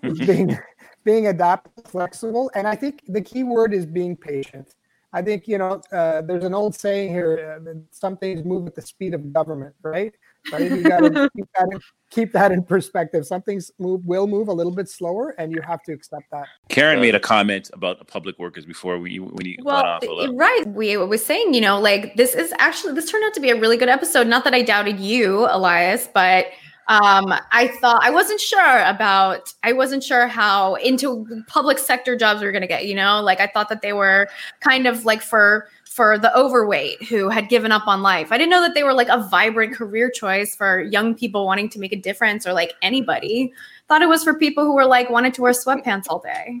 Being 0.26 0.58
being 1.04 1.26
adaptable, 1.28 1.84
flexible, 1.84 2.50
and 2.54 2.66
I 2.66 2.74
think 2.74 3.02
the 3.06 3.20
key 3.20 3.44
word 3.44 3.72
is 3.74 3.86
being 3.86 4.16
patient. 4.16 4.74
I 5.12 5.22
think 5.22 5.46
you 5.46 5.58
know 5.58 5.80
uh, 5.92 6.22
there's 6.22 6.44
an 6.44 6.54
old 6.54 6.74
saying 6.74 7.10
here: 7.10 7.60
uh, 7.64 7.72
some 7.90 8.16
things 8.16 8.44
move 8.44 8.66
at 8.66 8.74
the 8.74 8.82
speed 8.82 9.14
of 9.14 9.32
government, 9.32 9.74
right? 9.82 10.12
So 10.48 10.56
I 10.56 10.60
think 10.60 10.72
you 10.72 10.82
got 10.82 11.00
to 11.00 11.30
keep 11.36 11.46
that 11.56 11.68
in, 11.72 11.80
keep 12.10 12.32
that 12.32 12.52
in 12.52 12.62
perspective. 12.62 13.26
Some 13.26 13.42
things 13.42 13.70
move 13.78 14.04
will 14.04 14.26
move 14.26 14.48
a 14.48 14.52
little 14.52 14.74
bit 14.74 14.88
slower, 14.88 15.34
and 15.38 15.52
you 15.52 15.60
have 15.62 15.82
to 15.84 15.92
accept 15.92 16.24
that. 16.32 16.46
Karen 16.68 17.00
made 17.00 17.14
a 17.14 17.20
comment 17.20 17.70
about 17.72 17.98
the 17.98 18.04
public 18.04 18.38
workers 18.38 18.66
before 18.66 18.98
we 18.98 19.18
when 19.18 19.46
you 19.46 19.56
went 19.58 19.66
Well, 19.66 19.84
off 19.84 20.02
a 20.02 20.32
right. 20.32 20.64
We 20.66 20.96
was 20.96 21.24
saying, 21.24 21.54
you 21.54 21.60
know, 21.60 21.80
like 21.80 22.16
this 22.16 22.34
is 22.34 22.52
actually 22.58 22.94
this 22.94 23.10
turned 23.10 23.24
out 23.24 23.34
to 23.34 23.40
be 23.40 23.50
a 23.50 23.58
really 23.58 23.76
good 23.76 23.88
episode. 23.88 24.26
Not 24.26 24.44
that 24.44 24.54
I 24.54 24.62
doubted 24.62 25.00
you, 25.00 25.46
Elias, 25.50 26.08
but 26.12 26.46
um 26.86 27.32
I 27.50 27.68
thought 27.80 28.00
I 28.02 28.10
wasn't 28.10 28.40
sure 28.40 28.82
about 28.82 29.52
I 29.62 29.72
wasn't 29.72 30.04
sure 30.04 30.26
how 30.26 30.74
into 30.74 31.26
public 31.46 31.78
sector 31.78 32.14
jobs 32.14 32.40
we 32.40 32.46
were 32.46 32.52
gonna 32.52 32.66
get, 32.66 32.86
you 32.86 32.94
know, 32.94 33.22
like 33.22 33.40
I 33.40 33.46
thought 33.46 33.70
that 33.70 33.80
they 33.80 33.94
were 33.94 34.28
kind 34.60 34.86
of 34.86 35.06
like 35.06 35.22
for 35.22 35.68
for 35.94 36.18
the 36.18 36.36
overweight 36.36 37.00
who 37.04 37.28
had 37.28 37.48
given 37.48 37.70
up 37.70 37.86
on 37.86 38.02
life. 38.02 38.32
I 38.32 38.36
didn't 38.36 38.50
know 38.50 38.62
that 38.62 38.74
they 38.74 38.82
were 38.82 38.92
like 38.92 39.06
a 39.06 39.28
vibrant 39.30 39.76
career 39.76 40.10
choice 40.10 40.56
for 40.56 40.80
young 40.80 41.14
people 41.14 41.46
wanting 41.46 41.68
to 41.68 41.78
make 41.78 41.92
a 41.92 41.96
difference 41.96 42.48
or 42.48 42.52
like 42.52 42.72
anybody. 42.82 43.52
Thought 43.86 44.02
it 44.02 44.08
was 44.08 44.24
for 44.24 44.36
people 44.36 44.64
who 44.64 44.74
were 44.74 44.86
like 44.86 45.08
wanted 45.08 45.34
to 45.34 45.42
wear 45.42 45.52
sweatpants 45.52 46.06
all 46.08 46.18
day. 46.18 46.60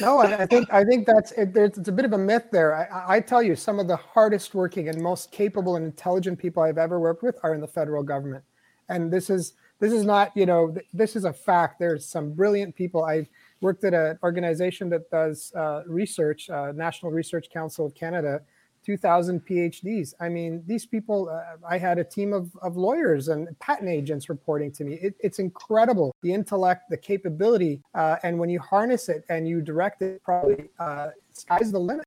No, 0.00 0.18
I, 0.18 0.46
think 0.46 0.72
I 0.72 0.82
think 0.82 1.06
that's 1.06 1.32
it, 1.32 1.54
it's 1.54 1.88
a 1.88 1.92
bit 1.92 2.06
of 2.06 2.14
a 2.14 2.18
myth 2.18 2.44
there. 2.52 2.74
I- 2.74 3.16
I, 3.16 3.20
tell 3.20 3.42
you, 3.42 3.54
some 3.54 3.78
of 3.78 3.86
the 3.86 3.96
hardest 3.96 4.54
working 4.54 4.88
and 4.88 4.98
most 4.98 5.30
capable 5.30 5.76
and 5.76 5.84
intelligent 5.84 6.38
people 6.38 6.62
I've 6.62 6.78
ever 6.78 6.98
worked 6.98 7.22
with 7.22 7.38
are 7.42 7.52
in 7.52 7.60
the 7.60 7.68
federal 7.68 8.02
government, 8.02 8.44
and 8.88 9.12
this 9.12 9.28
is 9.28 9.52
this 9.78 9.92
is 9.92 10.04
not 10.04 10.32
you 10.34 10.46
know 10.46 10.74
this 10.94 11.16
is 11.16 11.26
a 11.26 11.32
fact. 11.34 11.78
There's 11.78 12.06
some 12.06 12.32
brilliant 12.32 12.74
people. 12.74 13.04
I 13.04 13.28
worked 13.60 13.84
at 13.84 13.92
an 13.92 14.18
organization 14.22 14.88
that 14.88 15.10
does 15.10 15.52
uh, 15.54 15.82
research, 15.86 16.48
uh, 16.48 16.72
National 16.72 17.12
Research 17.12 17.50
Council 17.52 17.84
of 17.84 17.94
Canada. 17.94 18.40
2000 18.84 19.44
PhDs. 19.44 20.14
I 20.20 20.28
mean, 20.28 20.62
these 20.66 20.86
people, 20.86 21.28
uh, 21.28 21.56
I 21.66 21.78
had 21.78 21.98
a 21.98 22.04
team 22.04 22.32
of, 22.32 22.50
of 22.62 22.76
lawyers 22.76 23.28
and 23.28 23.48
patent 23.60 23.88
agents 23.88 24.28
reporting 24.28 24.70
to 24.72 24.84
me. 24.84 24.94
It, 24.94 25.14
it's 25.20 25.38
incredible 25.38 26.14
the 26.22 26.32
intellect, 26.32 26.90
the 26.90 26.96
capability. 26.96 27.82
Uh, 27.94 28.16
and 28.22 28.38
when 28.38 28.50
you 28.50 28.60
harness 28.60 29.08
it 29.08 29.24
and 29.28 29.48
you 29.48 29.60
direct 29.60 30.02
it 30.02 30.22
properly, 30.22 30.68
uh, 30.78 31.08
sky's 31.32 31.72
the 31.72 31.80
limit. 31.80 32.04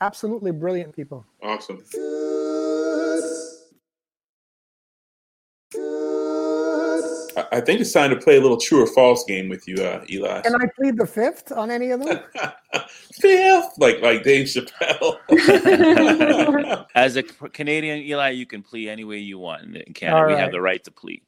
Absolutely 0.00 0.50
brilliant 0.50 0.94
people. 0.94 1.24
awesome. 1.42 1.82
I, 7.36 7.46
I 7.52 7.60
think 7.60 7.80
it's 7.80 7.92
time 7.92 8.10
to 8.10 8.16
play 8.16 8.36
a 8.36 8.40
little 8.40 8.56
true 8.56 8.82
or 8.82 8.86
false 8.86 9.24
game 9.24 9.48
with 9.48 9.68
you, 9.68 9.76
uh, 9.76 10.04
Eli. 10.10 10.40
Can 10.42 10.54
I 10.54 10.66
plead 10.76 10.96
the 10.96 11.06
fifth 11.06 11.52
on 11.52 11.70
any 11.70 11.90
of 11.90 12.04
them? 12.04 12.20
Fifth, 13.20 13.78
like 13.78 14.02
like 14.02 14.22
Dave 14.22 14.46
Chappelle. 14.46 15.16
As 16.94 17.16
a 17.16 17.22
Canadian, 17.22 17.98
Eli, 18.00 18.30
you 18.30 18.46
can 18.46 18.62
plea 18.62 18.88
any 18.88 19.04
way 19.04 19.18
you 19.18 19.38
want 19.38 19.76
in 19.76 19.94
Canada. 19.94 20.18
All 20.18 20.26
We 20.26 20.34
have 20.34 20.52
the 20.52 20.60
right 20.60 20.82
to 20.84 20.90
plea. 20.90 21.22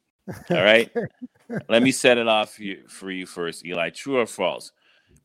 All 0.49 0.63
right. 0.63 0.91
Let 1.69 1.81
me 1.81 1.91
set 1.91 2.17
it 2.17 2.27
off 2.27 2.53
for 2.53 2.63
you, 2.63 2.83
for 2.87 3.09
you 3.11 3.25
first, 3.25 3.65
Eli. 3.65 3.89
True 3.89 4.19
or 4.19 4.27
false? 4.27 4.71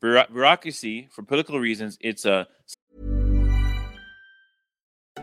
Bureaucracy, 0.00 1.08
for 1.10 1.22
political 1.22 1.58
reasons, 1.60 1.96
it's 2.00 2.24
a 2.24 2.46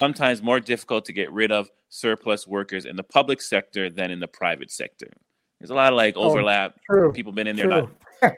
Sometimes 0.00 0.42
more 0.42 0.58
difficult 0.60 1.04
to 1.04 1.12
get 1.12 1.30
rid 1.30 1.52
of 1.52 1.68
surplus 1.90 2.46
workers 2.46 2.86
in 2.86 2.96
the 2.96 3.02
public 3.02 3.42
sector 3.42 3.90
than 3.90 4.10
in 4.10 4.18
the 4.18 4.26
private 4.26 4.70
sector. 4.70 5.08
There's 5.60 5.68
a 5.68 5.74
lot 5.74 5.92
of 5.92 5.96
like 5.98 6.14
Oh, 6.16 6.22
overlap. 6.22 6.74
true, 6.90 7.12
People 7.12 7.32
been 7.32 7.46
in 7.46 7.54
there 7.54 7.66
True. 7.68 7.90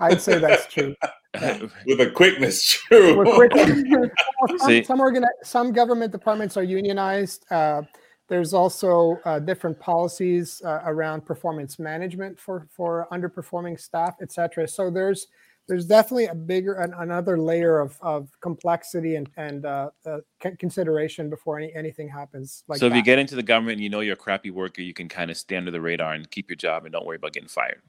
I'd 0.00 0.20
say 0.20 0.38
that's 0.40 0.66
true. 0.66 0.96
With 1.86 2.00
a 2.00 2.10
quickness, 2.12 2.60
true. 2.88 3.16
We're 3.16 3.24
quick. 3.36 3.52
some, 4.48 4.58
See- 4.58 4.82
some, 4.82 4.98
organi- 4.98 5.26
some 5.44 5.72
government 5.72 6.10
departments 6.10 6.56
are 6.56 6.64
unionized. 6.64 7.44
Uh, 7.52 7.82
there's 8.28 8.52
also 8.52 9.20
uh, 9.24 9.38
different 9.38 9.78
policies 9.78 10.60
uh, 10.64 10.80
around 10.86 11.24
performance 11.24 11.78
management 11.78 12.40
for 12.40 12.66
for 12.70 13.06
underperforming 13.12 13.78
staff, 13.78 14.16
et 14.20 14.32
cetera. 14.32 14.66
So 14.66 14.90
there's 14.90 15.28
there's 15.68 15.86
definitely 15.86 16.26
a 16.26 16.34
bigger 16.34 16.74
an, 16.74 16.94
another 16.98 17.38
layer 17.38 17.80
of, 17.80 17.98
of 18.00 18.28
complexity 18.40 19.16
and 19.16 19.28
and 19.36 19.66
uh, 19.66 19.90
uh, 20.06 20.18
consideration 20.58 21.28
before 21.28 21.58
any 21.58 21.74
anything 21.74 22.08
happens. 22.08 22.64
Like 22.68 22.78
so 22.78 22.86
if 22.86 22.94
you 22.94 23.02
get 23.02 23.18
into 23.18 23.34
the 23.34 23.42
government 23.42 23.74
and 23.74 23.82
you 23.82 23.90
know 23.90 24.00
you're 24.00 24.14
a 24.14 24.16
crappy 24.16 24.50
worker, 24.50 24.82
you 24.82 24.94
can 24.94 25.08
kind 25.08 25.30
of 25.30 25.36
stay 25.36 25.56
under 25.56 25.70
the 25.70 25.80
radar 25.80 26.12
and 26.12 26.30
keep 26.30 26.48
your 26.48 26.56
job 26.56 26.84
and 26.84 26.92
don't 26.92 27.04
worry 27.06 27.16
about 27.16 27.32
getting 27.32 27.48
fired. 27.48 27.82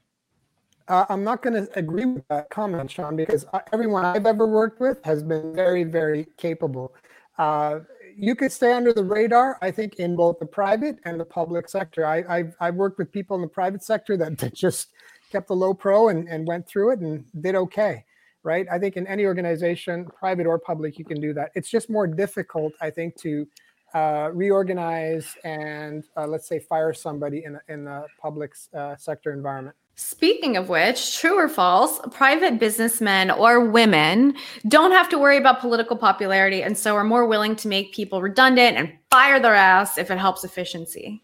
Uh, 0.88 1.04
I'm 1.10 1.22
not 1.22 1.42
going 1.42 1.66
to 1.66 1.78
agree 1.78 2.06
with 2.06 2.26
that 2.28 2.48
comment, 2.48 2.90
Sean, 2.90 3.14
because 3.14 3.44
uh, 3.52 3.60
everyone 3.74 4.06
I've 4.06 4.24
ever 4.24 4.46
worked 4.46 4.80
with 4.80 5.04
has 5.04 5.22
been 5.22 5.54
very, 5.54 5.84
very 5.84 6.26
capable. 6.38 6.94
Uh, 7.36 7.80
you 8.16 8.34
could 8.34 8.50
stay 8.50 8.72
under 8.72 8.92
the 8.94 9.04
radar, 9.04 9.58
I 9.60 9.70
think, 9.70 9.96
in 9.96 10.16
both 10.16 10.38
the 10.38 10.46
private 10.46 10.98
and 11.04 11.20
the 11.20 11.26
public 11.26 11.68
sector. 11.68 12.06
I, 12.06 12.38
have 12.38 12.54
I've 12.58 12.74
worked 12.74 12.98
with 12.98 13.12
people 13.12 13.36
in 13.36 13.42
the 13.42 13.48
private 13.48 13.84
sector 13.84 14.16
that, 14.16 14.38
that 14.38 14.54
just 14.54 14.88
kept 15.30 15.50
a 15.50 15.54
low 15.54 15.74
pro 15.74 16.08
and, 16.08 16.28
and 16.28 16.46
went 16.46 16.66
through 16.66 16.92
it 16.92 17.00
and 17.00 17.24
did 17.40 17.54
okay, 17.54 18.04
right? 18.42 18.66
I 18.70 18.78
think 18.78 18.96
in 18.96 19.06
any 19.06 19.24
organization, 19.24 20.06
private 20.06 20.46
or 20.46 20.58
public, 20.58 20.98
you 20.98 21.04
can 21.04 21.20
do 21.20 21.32
that. 21.34 21.50
It's 21.54 21.70
just 21.70 21.90
more 21.90 22.06
difficult, 22.06 22.72
I 22.80 22.90
think, 22.90 23.16
to 23.20 23.46
uh, 23.94 24.30
reorganize 24.32 25.34
and 25.44 26.04
uh, 26.16 26.26
let's 26.26 26.46
say 26.46 26.58
fire 26.58 26.92
somebody 26.92 27.44
in 27.44 27.58
in 27.68 27.84
the 27.84 28.04
public 28.20 28.54
uh, 28.74 28.96
sector 28.96 29.32
environment. 29.32 29.74
Speaking 30.00 30.56
of 30.56 30.68
which, 30.68 31.18
true 31.18 31.36
or 31.36 31.48
false, 31.48 31.98
private 32.12 32.60
businessmen 32.60 33.32
or 33.32 33.64
women 33.64 34.34
don't 34.68 34.92
have 34.92 35.08
to 35.08 35.18
worry 35.18 35.38
about 35.38 35.58
political 35.58 35.96
popularity 35.96 36.62
and 36.62 36.78
so 36.78 36.94
are 36.94 37.02
more 37.02 37.26
willing 37.26 37.56
to 37.56 37.66
make 37.66 37.92
people 37.92 38.22
redundant 38.22 38.76
and 38.76 38.92
fire 39.10 39.40
their 39.40 39.56
ass 39.56 39.98
if 39.98 40.08
it 40.12 40.18
helps 40.18 40.44
efficiency. 40.44 41.20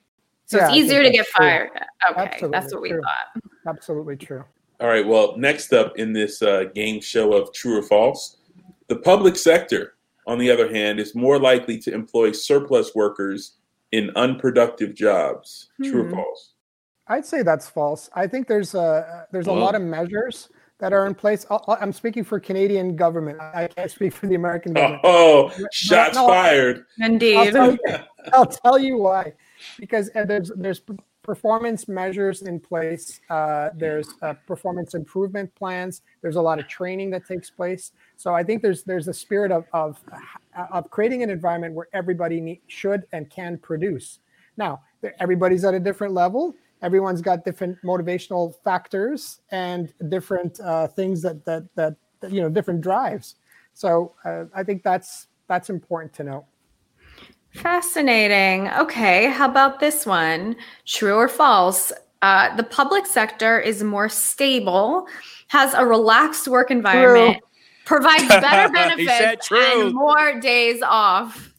So 0.47 0.59
yeah, 0.59 0.69
it's 0.69 0.77
easier 0.77 1.03
to 1.03 1.11
get 1.11 1.27
true. 1.27 1.45
fired. 1.45 1.71
Okay, 2.11 2.21
Absolutely 2.21 2.59
that's 2.59 2.73
what 2.73 2.83
we 2.83 2.89
true. 2.91 3.01
thought. 3.03 3.43
Absolutely 3.67 4.17
true. 4.17 4.45
All 4.81 4.89
right. 4.89 5.07
Well, 5.07 5.37
next 5.37 5.73
up 5.73 5.97
in 5.97 6.13
this 6.13 6.43
uh, 6.43 6.65
game 6.75 7.01
show 7.01 7.33
of 7.33 7.53
true 7.53 7.79
or 7.79 7.83
false, 7.83 8.39
the 8.89 8.97
public 8.97 9.37
sector, 9.37 9.95
on 10.27 10.39
the 10.39 10.51
other 10.51 10.73
hand, 10.73 11.01
is 11.01 11.15
more 11.15 11.39
likely 11.39 11.79
to 11.79 11.95
employ 11.95 12.33
surplus 12.33 12.95
workers 12.95 13.55
in 13.93 14.11
unproductive 14.17 14.95
jobs. 14.95 15.71
Hmm. 15.79 15.91
True 15.91 16.03
or 16.03 16.09
hmm. 16.09 16.15
false? 16.15 16.53
I'd 17.07 17.27
say 17.27 17.43
that's 17.43 17.69
false. 17.69 18.11
I 18.15 18.27
think 18.27 18.49
there's 18.49 18.75
a 18.75 19.27
there's 19.31 19.47
a 19.47 19.53
Whoa. 19.53 19.61
lot 19.61 19.75
of 19.75 19.83
measures 19.83 20.49
that 20.79 20.93
are 20.93 21.07
in 21.07 21.15
place. 21.15 21.47
i 21.51 21.77
am 21.81 21.93
speaking 21.93 22.25
for 22.25 22.41
Canadian 22.41 22.97
government. 22.97 23.41
I 23.41 23.69
can't 23.69 23.91
speak 23.91 24.13
for 24.13 24.27
the 24.27 24.35
American 24.35 24.73
government. 24.73 25.03
Oh, 25.05 25.53
shots 25.73 26.17
no, 26.17 26.27
fired! 26.27 26.85
Indeed. 26.99 27.37
I'll 27.37 27.53
tell, 27.53 27.73
you, 27.73 27.79
I'll 28.33 28.47
tell 28.47 28.79
you 28.79 28.97
why. 28.97 29.33
Because 29.79 30.11
uh, 30.15 30.25
there's 30.25 30.51
there's 30.57 30.81
performance 31.23 31.89
measures 31.89 32.43
in 32.43 32.61
place. 32.61 33.21
Uh, 33.31 33.71
there's 33.75 34.09
uh, 34.23 34.35
performance 34.47 34.95
improvement 34.95 35.55
plans. 35.55 36.03
There's 36.21 36.37
a 36.37 36.43
lot 36.43 36.59
of 36.59 36.69
training 36.69 37.11
that 37.11 37.27
takes 37.27 37.51
place. 37.51 37.93
So 38.17 38.35
I 38.35 38.43
think 38.43 38.63
there's 38.63 38.83
there's 38.85 39.09
a 39.09 39.15
spirit 39.15 39.53
of 39.53 39.65
of, 39.73 40.03
of 40.73 40.91
creating 40.91 41.23
an 41.23 41.31
environment 41.31 41.75
where 41.75 41.89
everybody 41.93 42.41
need, 42.41 42.61
should 42.67 43.05
and 43.13 43.29
can 43.31 43.59
produce. 43.59 44.21
Now 44.57 44.83
everybody's 45.19 45.65
at 45.65 45.75
a 45.75 45.81
different 45.81 46.15
level 46.15 46.55
everyone's 46.85 47.23
got 47.23 47.45
different 47.45 47.79
motivational 47.83 48.55
factors 48.63 49.41
and 49.51 49.93
different 50.11 50.61
uh, 50.61 50.87
things 50.87 51.23
that, 51.23 51.45
that 51.45 51.65
that 51.75 51.97
that 52.21 52.31
you 52.31 52.41
know 52.41 52.49
different 52.49 52.81
drives. 52.81 53.37
So 53.73 54.15
uh, 54.25 54.45
I 54.55 54.63
think 54.63 54.83
that's 54.83 55.29
that's 55.49 55.71
important 55.71 56.13
to 56.15 56.25
know. 56.25 56.47
Fascinating. 57.55 58.69
Okay, 58.71 59.31
how 59.31 59.49
about 59.49 59.81
this 59.81 60.05
one? 60.05 60.57
True 60.87 61.15
or 61.15 61.29
false? 61.29 61.93
Uh, 62.21 62.55
the 62.57 62.65
public 62.65 63.07
sector 63.07 63.61
is 63.61 63.83
more 63.83 64.09
stable, 64.09 65.07
has 65.49 65.75
a 65.75 65.85
relaxed 65.85 66.49
work 66.49 66.71
environment, 66.71 67.39
True. 67.39 67.99
provides 67.99 68.27
better 68.29 68.73
benefits, 68.73 69.51
and 69.53 69.95
more 69.95 70.41
days 70.41 70.83
off. 70.83 71.55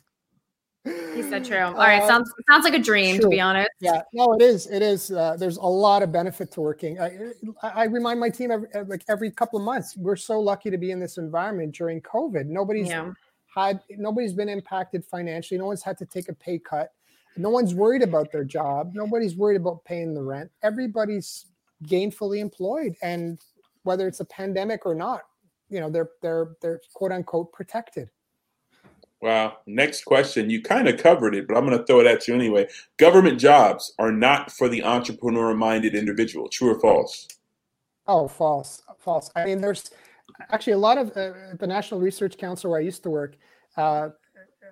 He 0.83 1.23
said 1.23 1.43
true. 1.45 1.57
All 1.57 1.73
right, 1.73 2.01
uh, 2.03 2.07
sounds 2.07 2.31
sounds 2.47 2.63
like 2.63 2.75
a 2.75 2.79
dream 2.79 3.15
true. 3.15 3.23
to 3.23 3.29
be 3.29 3.41
honest. 3.41 3.69
Yeah, 3.79 4.01
no, 4.13 4.33
it 4.33 4.41
is. 4.41 4.67
It 4.67 4.83
is. 4.83 5.11
Uh, 5.11 5.35
there's 5.37 5.57
a 5.57 5.65
lot 5.65 6.03
of 6.03 6.11
benefit 6.11 6.51
to 6.51 6.61
working. 6.61 6.99
I, 6.99 7.31
I 7.63 7.85
remind 7.85 8.19
my 8.19 8.29
team 8.29 8.51
every, 8.51 8.67
like 8.85 9.03
every 9.07 9.31
couple 9.31 9.57
of 9.57 9.65
months. 9.65 9.97
We're 9.97 10.15
so 10.15 10.39
lucky 10.39 10.69
to 10.69 10.77
be 10.77 10.91
in 10.91 10.99
this 10.99 11.17
environment 11.17 11.73
during 11.73 12.01
COVID. 12.01 12.45
Nobody's 12.45 12.89
yeah. 12.89 13.11
Had 13.55 13.81
nobody's 13.89 14.33
been 14.33 14.49
impacted 14.49 15.05
financially. 15.05 15.57
No 15.57 15.67
one's 15.67 15.81
had 15.81 15.97
to 15.99 16.05
take 16.05 16.29
a 16.29 16.33
pay 16.33 16.59
cut. 16.59 16.91
No 17.37 17.49
one's 17.49 17.73
worried 17.73 18.01
about 18.01 18.31
their 18.31 18.43
job. 18.43 18.91
Nobody's 18.93 19.35
worried 19.35 19.57
about 19.57 19.83
paying 19.85 20.13
the 20.13 20.21
rent. 20.21 20.51
Everybody's 20.63 21.47
gainfully 21.83 22.39
employed, 22.39 22.95
and 23.01 23.39
whether 23.83 24.07
it's 24.07 24.19
a 24.19 24.25
pandemic 24.25 24.85
or 24.85 24.95
not, 24.95 25.21
you 25.69 25.79
know, 25.79 25.89
they're 25.89 26.09
they're 26.21 26.55
they're 26.61 26.81
quote 26.93 27.11
unquote 27.11 27.51
protected. 27.53 28.09
Wow. 29.21 29.57
Next 29.65 30.03
question. 30.03 30.49
You 30.49 30.61
kind 30.61 30.87
of 30.87 31.01
covered 31.01 31.33
it, 31.33 31.47
but 31.47 31.57
I'm 31.57 31.65
going 31.65 31.77
to 31.77 31.85
throw 31.85 32.01
it 32.01 32.05
at 32.05 32.27
you 32.27 32.35
anyway. 32.35 32.67
Government 32.97 33.39
jobs 33.39 33.93
are 33.97 34.11
not 34.11 34.51
for 34.51 34.69
the 34.69 34.83
entrepreneur 34.83 35.55
minded 35.55 35.95
individual. 35.95 36.47
True 36.47 36.75
or 36.75 36.79
false? 36.79 37.27
Oh, 38.07 38.27
false. 38.27 38.83
False. 38.99 39.31
I 39.35 39.45
mean, 39.45 39.61
there's 39.61 39.89
actually 40.51 40.73
a 40.73 40.77
lot 40.77 40.97
of 40.97 41.09
uh, 41.11 41.55
the 41.59 41.67
National 41.67 41.99
Research 41.99 42.37
Council 42.37 42.71
where 42.71 42.79
I 42.79 42.83
used 42.83 43.03
to 43.03 43.09
work. 43.09 43.37
Uh, 43.77 44.09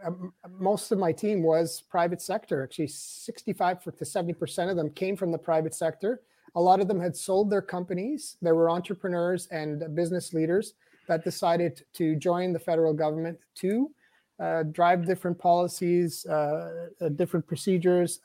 um, 0.05 0.33
most 0.49 0.91
of 0.91 0.99
my 0.99 1.11
team 1.11 1.43
was 1.43 1.81
private 1.81 2.21
sector. 2.21 2.63
Actually, 2.63 2.87
65 2.87 3.83
to 3.83 3.91
70% 3.91 4.69
of 4.69 4.75
them 4.75 4.89
came 4.89 5.15
from 5.15 5.31
the 5.31 5.37
private 5.37 5.73
sector. 5.73 6.21
A 6.55 6.61
lot 6.61 6.79
of 6.79 6.87
them 6.87 6.99
had 6.99 7.15
sold 7.15 7.49
their 7.49 7.61
companies. 7.61 8.37
There 8.41 8.55
were 8.55 8.69
entrepreneurs 8.69 9.47
and 9.47 9.95
business 9.95 10.33
leaders 10.33 10.73
that 11.07 11.23
decided 11.23 11.83
to 11.93 12.15
join 12.15 12.53
the 12.53 12.59
federal 12.59 12.93
government 12.93 13.39
to 13.55 13.91
uh, 14.39 14.63
drive 14.63 15.05
different 15.05 15.37
policies, 15.37 16.25
uh, 16.25 16.87
uh 17.01 17.09
different 17.09 17.45
procedures, 17.47 18.19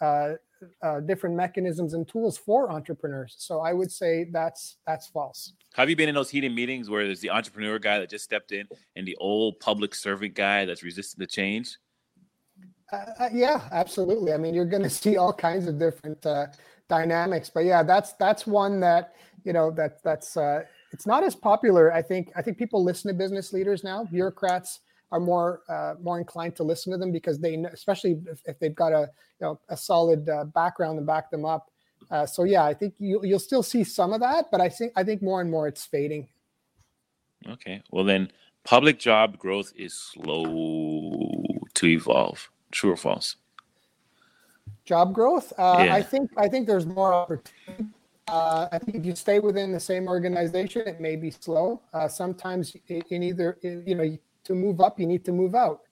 uh, 0.62 0.86
uh, 0.86 1.00
different 1.00 1.36
mechanisms 1.36 1.94
and 1.94 2.08
tools 2.08 2.38
for 2.38 2.70
entrepreneurs. 2.70 3.34
So 3.38 3.60
I 3.60 3.72
would 3.72 3.90
say 3.90 4.26
that's 4.32 4.76
that's 4.86 5.06
false. 5.08 5.52
Have 5.74 5.90
you 5.90 5.96
been 5.96 6.08
in 6.08 6.14
those 6.14 6.30
heated 6.30 6.54
meetings 6.54 6.88
where 6.88 7.06
there's 7.06 7.20
the 7.20 7.30
entrepreneur 7.30 7.78
guy 7.78 7.98
that 7.98 8.10
just 8.10 8.24
stepped 8.24 8.52
in 8.52 8.66
and 8.96 9.06
the 9.06 9.16
old 9.16 9.60
public 9.60 9.94
servant 9.94 10.34
guy 10.34 10.64
that's 10.64 10.82
resisting 10.82 11.18
the 11.18 11.26
change? 11.26 11.76
yeah, 13.32 13.68
absolutely. 13.70 14.32
I 14.32 14.38
mean, 14.38 14.54
you're 14.54 14.64
going 14.64 14.82
to 14.90 14.90
see 14.90 15.16
all 15.16 15.32
kinds 15.32 15.66
of 15.66 15.78
different 15.78 16.24
dynamics, 16.88 17.50
but 17.52 17.64
yeah, 17.64 17.82
that's 17.82 18.12
that's 18.14 18.46
one 18.46 18.80
that 18.80 19.14
you 19.44 19.52
know 19.52 19.70
that 19.72 20.02
that's 20.02 20.36
it's 20.92 21.06
not 21.06 21.22
as 21.22 21.34
popular. 21.34 21.92
I 21.92 22.02
think 22.02 22.30
I 22.36 22.42
think 22.42 22.58
people 22.58 22.82
listen 22.82 23.08
to 23.08 23.14
business 23.14 23.52
leaders 23.52 23.84
now. 23.84 24.04
Bureaucrats 24.04 24.80
are 25.10 25.20
more 25.20 25.62
uh, 25.68 25.94
more 26.02 26.18
inclined 26.18 26.56
to 26.56 26.62
listen 26.62 26.92
to 26.92 26.98
them 26.98 27.12
because 27.12 27.38
they, 27.38 27.54
especially 27.72 28.20
if, 28.26 28.40
if 28.44 28.58
they've 28.58 28.74
got 28.74 28.92
a 28.92 29.10
you 29.40 29.46
know 29.46 29.60
a 29.68 29.76
solid 29.76 30.28
uh, 30.28 30.44
background 30.44 30.98
to 30.98 31.04
back 31.04 31.30
them 31.30 31.44
up. 31.44 31.70
Uh, 32.10 32.24
so 32.26 32.44
yeah, 32.44 32.64
I 32.64 32.74
think 32.74 32.94
you, 32.98 33.20
you'll 33.24 33.38
still 33.38 33.62
see 33.62 33.84
some 33.84 34.12
of 34.12 34.20
that, 34.20 34.46
but 34.50 34.60
I 34.60 34.68
think 34.68 34.92
I 34.96 35.04
think 35.04 35.22
more 35.22 35.40
and 35.40 35.50
more 35.50 35.66
it's 35.66 35.84
fading. 35.84 36.28
Okay, 37.48 37.82
well 37.90 38.04
then, 38.04 38.30
public 38.64 38.98
job 38.98 39.38
growth 39.38 39.72
is 39.76 39.94
slow 39.94 41.44
to 41.74 41.86
evolve. 41.86 42.50
True 42.70 42.92
or 42.92 42.96
false? 42.96 43.36
Job 44.84 45.14
growth, 45.14 45.52
uh, 45.58 45.82
yeah. 45.84 45.94
I 45.94 46.02
think 46.02 46.30
I 46.36 46.48
think 46.48 46.66
there's 46.66 46.86
more 46.86 47.12
opportunity. 47.14 47.86
Uh, 48.28 48.68
I 48.70 48.78
think 48.78 48.96
if 48.96 49.06
you 49.06 49.14
stay 49.14 49.38
within 49.38 49.72
the 49.72 49.80
same 49.80 50.06
organization, 50.06 50.82
it 50.86 51.00
may 51.00 51.16
be 51.16 51.30
slow. 51.30 51.80
Uh, 51.94 52.08
sometimes 52.08 52.76
in 52.88 53.22
either, 53.22 53.56
you 53.62 53.94
know, 53.94 54.18
to 54.48 54.54
move 54.54 54.80
up, 54.80 54.98
you 54.98 55.06
need 55.06 55.24
to 55.24 55.32
move 55.32 55.54
out. 55.54 55.82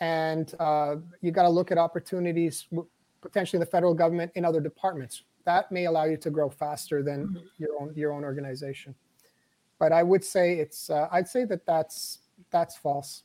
And 0.00 0.52
uh, 0.58 0.96
you 1.20 1.30
got 1.30 1.42
to 1.42 1.48
look 1.48 1.70
at 1.70 1.78
opportunities, 1.78 2.66
potentially 3.20 3.58
in 3.58 3.60
the 3.60 3.70
federal 3.70 3.94
government 3.94 4.32
in 4.34 4.44
other 4.44 4.60
departments. 4.60 5.22
That 5.44 5.70
may 5.70 5.84
allow 5.84 6.04
you 6.04 6.16
to 6.16 6.30
grow 6.30 6.48
faster 6.48 7.02
than 7.02 7.28
mm-hmm. 7.28 7.38
your 7.58 7.70
own 7.80 7.92
your 7.94 8.12
own 8.12 8.24
organization. 8.24 8.94
But 9.78 9.92
I 9.92 10.02
would 10.02 10.24
say 10.24 10.54
it's 10.58 10.88
uh, 10.88 11.08
I'd 11.12 11.28
say 11.28 11.44
that 11.44 11.66
that's 11.66 12.20
that's 12.50 12.76
false. 12.76 13.24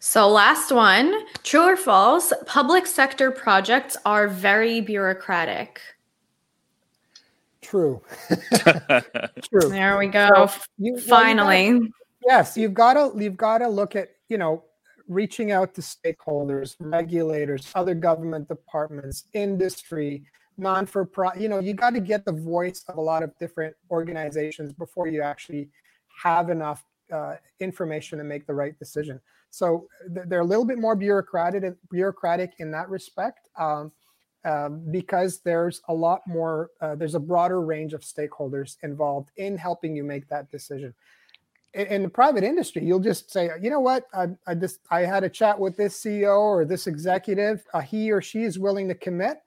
So, 0.00 0.28
last 0.28 0.72
one 0.72 1.26
true 1.44 1.62
or 1.62 1.76
false? 1.76 2.32
Public 2.46 2.86
sector 2.86 3.30
projects 3.30 3.96
are 4.04 4.28
very 4.28 4.80
bureaucratic. 4.80 5.80
True. 7.62 8.00
True. 8.30 9.68
There 9.68 9.98
we 9.98 10.06
go. 10.06 10.46
So 10.46 10.60
you, 10.78 10.98
Finally 10.98 11.92
yes 12.28 12.56
you've 12.56 12.74
got 12.74 12.94
to 12.94 13.12
you've 13.20 13.36
got 13.36 13.58
to 13.58 13.68
look 13.68 13.96
at 13.96 14.08
you 14.28 14.38
know 14.38 14.64
reaching 15.08 15.52
out 15.52 15.74
to 15.74 15.80
stakeholders 15.80 16.76
regulators 16.80 17.72
other 17.74 17.94
government 17.94 18.46
departments 18.48 19.24
industry 19.32 20.22
non 20.58 20.84
for 20.84 21.04
profit 21.04 21.40
you 21.40 21.48
know 21.48 21.58
you 21.58 21.72
got 21.72 21.94
to 21.94 22.00
get 22.00 22.24
the 22.24 22.32
voice 22.32 22.84
of 22.88 22.98
a 22.98 23.00
lot 23.00 23.22
of 23.22 23.36
different 23.38 23.74
organizations 23.90 24.72
before 24.72 25.08
you 25.08 25.22
actually 25.22 25.68
have 26.22 26.50
enough 26.50 26.84
uh, 27.12 27.36
information 27.60 28.18
to 28.18 28.24
make 28.24 28.46
the 28.46 28.54
right 28.54 28.78
decision. 28.78 29.20
So 29.50 29.88
th- 30.14 30.26
they're 30.28 30.40
a 30.40 30.44
little 30.44 30.64
bit 30.64 30.78
more 30.78 30.94
bureaucratic 30.94 31.74
bureaucratic 31.90 32.54
in 32.58 32.70
that 32.72 32.88
respect 32.88 33.48
um, 33.58 33.92
um, 34.44 34.84
because 34.90 35.40
there's 35.40 35.80
a 35.88 35.94
lot 35.94 36.20
more 36.26 36.70
uh, 36.80 36.94
there's 36.94 37.14
a 37.14 37.20
broader 37.20 37.60
range 37.60 37.94
of 37.94 38.02
stakeholders 38.02 38.76
involved 38.82 39.30
in 39.36 39.56
helping 39.56 39.96
you 39.96 40.04
make 40.04 40.28
that 40.28 40.50
decision 40.50 40.94
in 41.74 42.02
the 42.02 42.08
private 42.08 42.44
industry, 42.44 42.84
you'll 42.84 43.00
just 43.00 43.30
say, 43.30 43.50
you 43.60 43.70
know 43.70 43.80
what, 43.80 44.04
I, 44.14 44.28
I 44.46 44.54
just 44.54 44.80
I 44.90 45.00
had 45.00 45.22
a 45.24 45.28
chat 45.28 45.58
with 45.58 45.76
this 45.76 46.02
CEO 46.02 46.38
or 46.38 46.64
this 46.64 46.86
executive. 46.86 47.64
Uh, 47.74 47.80
he 47.80 48.10
or 48.10 48.20
she 48.22 48.42
is 48.42 48.58
willing 48.58 48.88
to 48.88 48.94
commit. 48.94 49.38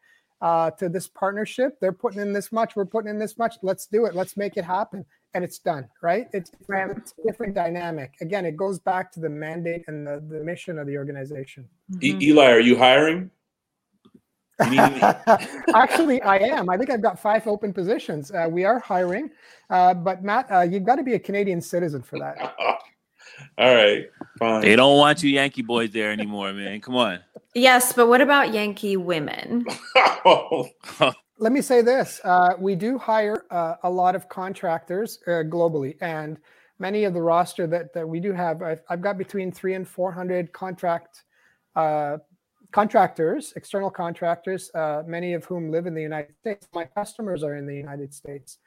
uh, 0.41 0.71
to 0.71 0.89
this 0.89 1.07
partnership. 1.07 1.79
They're 1.79 1.91
putting 1.91 2.19
in 2.19 2.34
this 2.34 2.51
much. 2.51 2.75
We're 2.75 2.86
putting 2.86 3.10
in 3.12 3.19
this 3.19 3.38
much. 3.38 3.55
Let's 3.62 3.86
do 3.86 4.05
it. 4.05 4.15
Let's 4.15 4.36
make 4.36 4.57
it 4.57 4.65
happen. 4.65 5.05
And 5.34 5.43
it's 5.43 5.60
done, 5.60 5.88
right? 6.01 6.27
It's, 6.34 6.51
it's 6.99 7.13
a 7.23 7.27
different 7.27 7.53
dynamic. 7.53 8.15
Again, 8.21 8.45
it 8.45 8.57
goes 8.57 8.79
back 8.79 9.12
to 9.13 9.19
the 9.19 9.29
mandate 9.29 9.84
and 9.88 10.05
the, 10.05 10.21
the 10.27 10.43
mission 10.43 10.79
of 10.79 10.88
the 10.88 10.97
organization. 10.97 11.69
E- 12.01 12.17
Eli, 12.21 12.49
are 12.51 12.60
you 12.60 12.75
hiring? 12.77 13.29
Actually, 15.76 16.21
I 16.21 16.38
am. 16.38 16.69
I 16.69 16.78
think 16.78 16.89
I've 16.89 17.02
got 17.02 17.19
five 17.19 17.47
open 17.47 17.74
positions. 17.74 18.32
Uh, 18.32 18.47
we 18.50 18.63
are 18.63 18.80
hiring, 18.80 19.32
uh, 19.69 19.93
but 19.93 20.24
Matt, 20.24 20.52
uh, 20.52 20.62
you've 20.62 20.84
got 20.84 20.95
to 20.95 21.04
be 21.04 21.13
a 21.13 21.19
Canadian 21.19 21.62
citizen 21.62 22.02
for 22.02 22.19
that. 22.19 22.56
All 23.58 23.74
right, 23.74 24.06
fine. 24.38 24.62
They 24.62 24.76
don't 24.76 24.97
want 24.97 25.24
you 25.24 25.32
Yankee 25.32 25.63
boys 25.63 25.91
there 25.91 26.12
anymore, 26.12 26.54
man. 26.54 26.80
Come 26.80 26.95
on. 26.95 27.19
Yes, 27.56 27.91
but 27.93 28.08
what 28.08 28.21
about 28.21 28.54
Yankee 28.54 28.97
women? 28.97 29.65
Let 31.38 31.52
me 31.52 31.62
say 31.62 31.82
this: 31.82 32.21
uh, 32.24 32.54
we 32.60 32.76
do 32.76 33.00
hire 33.00 33.45
uh, 33.50 33.76
a 33.84 33.89
lot 33.89 34.15
of 34.15 34.30
contractors 34.30 35.19
uh, 35.26 35.43
globally, 35.50 35.97
and 36.02 36.38
many 36.78 37.04
of 37.04 37.13
the 37.13 37.21
roster 37.21 37.65
that 37.67 37.93
that 37.93 38.08
we 38.08 38.19
do 38.19 38.32
have, 38.32 38.62
I've, 38.62 38.82
I've 38.89 39.02
got 39.02 39.17
between 39.17 39.52
three 39.52 39.74
and 39.74 39.88
four 39.88 40.12
hundred 40.12 40.54
contract 40.54 41.24
uh, 41.76 42.17
contractors, 42.71 43.53
external 43.55 43.89
contractors, 43.89 44.71
uh, 44.75 45.03
many 45.05 45.34
of 45.34 45.45
whom 45.45 45.71
live 45.71 45.86
in 45.86 45.93
the 45.93 46.01
United 46.01 46.36
States. 46.39 46.67
My 46.73 46.86
customers 46.86 47.43
are 47.43 47.55
in 47.55 47.65
the 47.65 47.75
United 47.75 48.13
States 48.13 48.60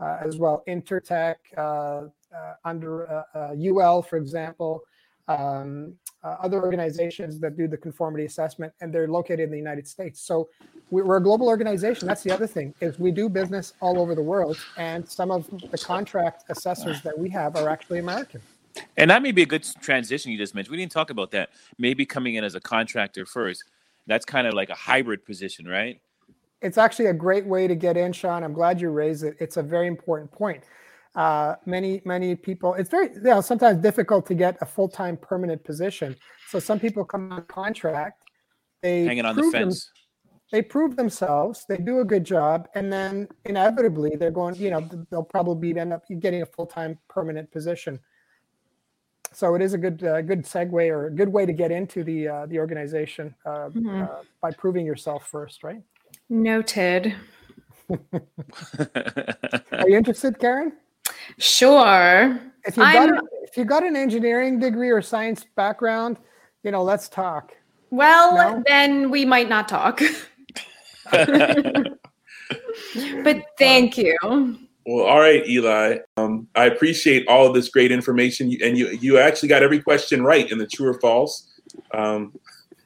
uh, 0.00 0.18
as 0.24 0.36
well. 0.36 0.62
Intertek, 0.68 1.36
uh, 1.56 1.60
uh, 1.60 2.54
under 2.64 3.24
UL, 3.56 4.02
for 4.02 4.16
example, 4.16 4.82
um, 5.28 5.94
uh, 6.24 6.36
other 6.42 6.62
organizations 6.62 7.38
that 7.40 7.56
do 7.56 7.68
the 7.68 7.76
conformity 7.76 8.24
assessment, 8.24 8.72
and 8.80 8.92
they're 8.92 9.08
located 9.08 9.40
in 9.40 9.50
the 9.50 9.56
United 9.58 9.86
States. 9.86 10.20
So 10.22 10.48
we- 10.90 11.02
we're 11.02 11.18
a 11.18 11.22
global 11.22 11.48
organization. 11.48 12.08
That's 12.08 12.22
the 12.22 12.30
other 12.32 12.46
thing 12.46 12.74
is 12.80 12.98
we 12.98 13.10
do 13.10 13.28
business 13.28 13.74
all 13.80 13.98
over 13.98 14.14
the 14.14 14.22
world, 14.22 14.56
and 14.76 15.06
some 15.08 15.30
of 15.30 15.48
the 15.70 15.78
contract 15.78 16.44
assessors 16.48 17.02
that 17.02 17.16
we 17.18 17.28
have 17.30 17.56
are 17.56 17.68
actually 17.68 17.98
American. 17.98 18.40
And 18.96 19.10
that 19.10 19.22
may 19.22 19.32
be 19.32 19.42
a 19.42 19.46
good 19.46 19.66
transition 19.80 20.30
you 20.32 20.38
just 20.38 20.54
mentioned. 20.54 20.70
We 20.72 20.78
didn't 20.78 20.92
talk 20.92 21.10
about 21.10 21.30
that. 21.32 21.50
Maybe 21.78 22.04
coming 22.06 22.34
in 22.36 22.44
as 22.44 22.54
a 22.54 22.60
contractor 22.60 23.24
first. 23.26 23.64
That's 24.06 24.24
kind 24.24 24.46
of 24.46 24.54
like 24.54 24.70
a 24.70 24.74
hybrid 24.74 25.24
position, 25.24 25.66
right? 25.66 26.00
It's 26.62 26.78
actually 26.78 27.06
a 27.06 27.12
great 27.12 27.46
way 27.46 27.68
to 27.68 27.74
get 27.74 27.96
in, 27.96 28.12
Sean. 28.12 28.42
I'm 28.42 28.52
glad 28.52 28.80
you 28.80 28.90
raised 28.90 29.22
it. 29.24 29.36
It's 29.38 29.56
a 29.58 29.62
very 29.62 29.86
important 29.86 30.30
point. 30.32 30.64
Uh, 31.14 31.56
many 31.66 32.00
many 32.04 32.36
people, 32.36 32.74
it's 32.74 32.90
very 32.90 33.08
you 33.14 33.20
know 33.22 33.40
sometimes 33.40 33.80
difficult 33.82 34.26
to 34.26 34.34
get 34.34 34.56
a 34.60 34.66
full 34.66 34.88
time 34.88 35.16
permanent 35.16 35.62
position. 35.64 36.14
So 36.48 36.58
some 36.58 36.78
people 36.78 37.04
come 37.04 37.32
on 37.32 37.42
contract, 37.44 38.22
they 38.82 39.04
Hanging 39.04 39.24
on 39.24 39.34
the 39.34 39.42
prove 39.42 39.52
them- 39.52 39.62
fence. 39.70 39.90
they 40.52 40.62
prove 40.62 40.96
themselves, 40.96 41.64
they 41.68 41.76
do 41.78 42.00
a 42.00 42.04
good 42.04 42.24
job, 42.24 42.68
and 42.74 42.92
then 42.92 43.28
inevitably 43.46 44.16
they're 44.16 44.30
going. 44.30 44.54
You 44.56 44.70
know, 44.70 44.80
they'll 45.10 45.24
probably 45.24 45.76
end 45.76 45.92
up 45.92 46.04
getting 46.20 46.42
a 46.42 46.46
full 46.46 46.66
time 46.66 46.98
permanent 47.08 47.50
position. 47.50 47.98
So 49.32 49.54
it 49.54 49.62
is 49.62 49.74
a 49.74 49.78
good 49.78 50.02
uh, 50.04 50.20
good 50.22 50.44
segue 50.44 50.90
or 50.90 51.06
a 51.06 51.10
good 51.10 51.28
way 51.28 51.46
to 51.46 51.52
get 51.52 51.70
into 51.70 52.02
the 52.04 52.28
uh, 52.28 52.46
the 52.46 52.58
organization 52.58 53.34
uh, 53.46 53.68
Mhm. 53.70 54.02
uh, 54.02 54.22
by 54.40 54.50
proving 54.50 54.84
yourself 54.86 55.26
first, 55.28 55.62
right? 55.62 55.82
Noted. 56.28 57.14
Are 57.90 59.88
you 59.88 59.96
interested, 59.96 60.38
Karen? 60.38 60.72
Sure. 61.38 62.38
If 62.64 62.76
you 62.76 62.82
got 62.82 62.96
I'm- 62.96 63.14
an, 63.14 63.20
if 63.42 63.56
you 63.56 63.64
got 63.64 63.82
an 63.84 63.96
engineering 63.96 64.58
degree 64.58 64.90
or 64.90 65.00
science 65.00 65.46
background, 65.56 66.18
you 66.64 66.70
know, 66.70 66.82
let's 66.82 67.08
talk. 67.08 67.56
Well, 67.90 68.36
No? 68.36 68.62
then 68.66 69.10
we 69.10 69.24
might 69.24 69.48
not 69.48 69.68
talk. 69.68 70.02
but 71.10 71.98
thank 73.58 73.96
you. 73.96 74.58
Well, 74.88 75.04
all 75.04 75.18
right, 75.20 75.46
Eli. 75.46 75.98
Um, 76.16 76.48
I 76.54 76.64
appreciate 76.64 77.28
all 77.28 77.46
of 77.46 77.52
this 77.52 77.68
great 77.68 77.92
information, 77.92 78.50
and 78.64 78.78
you 78.78 78.88
you 78.88 79.18
actually 79.18 79.50
got 79.50 79.62
every 79.62 79.82
question 79.82 80.22
right 80.22 80.50
in 80.50 80.56
the 80.56 80.66
true 80.66 80.88
or 80.88 80.98
false. 81.00 81.46
Um, 81.92 82.32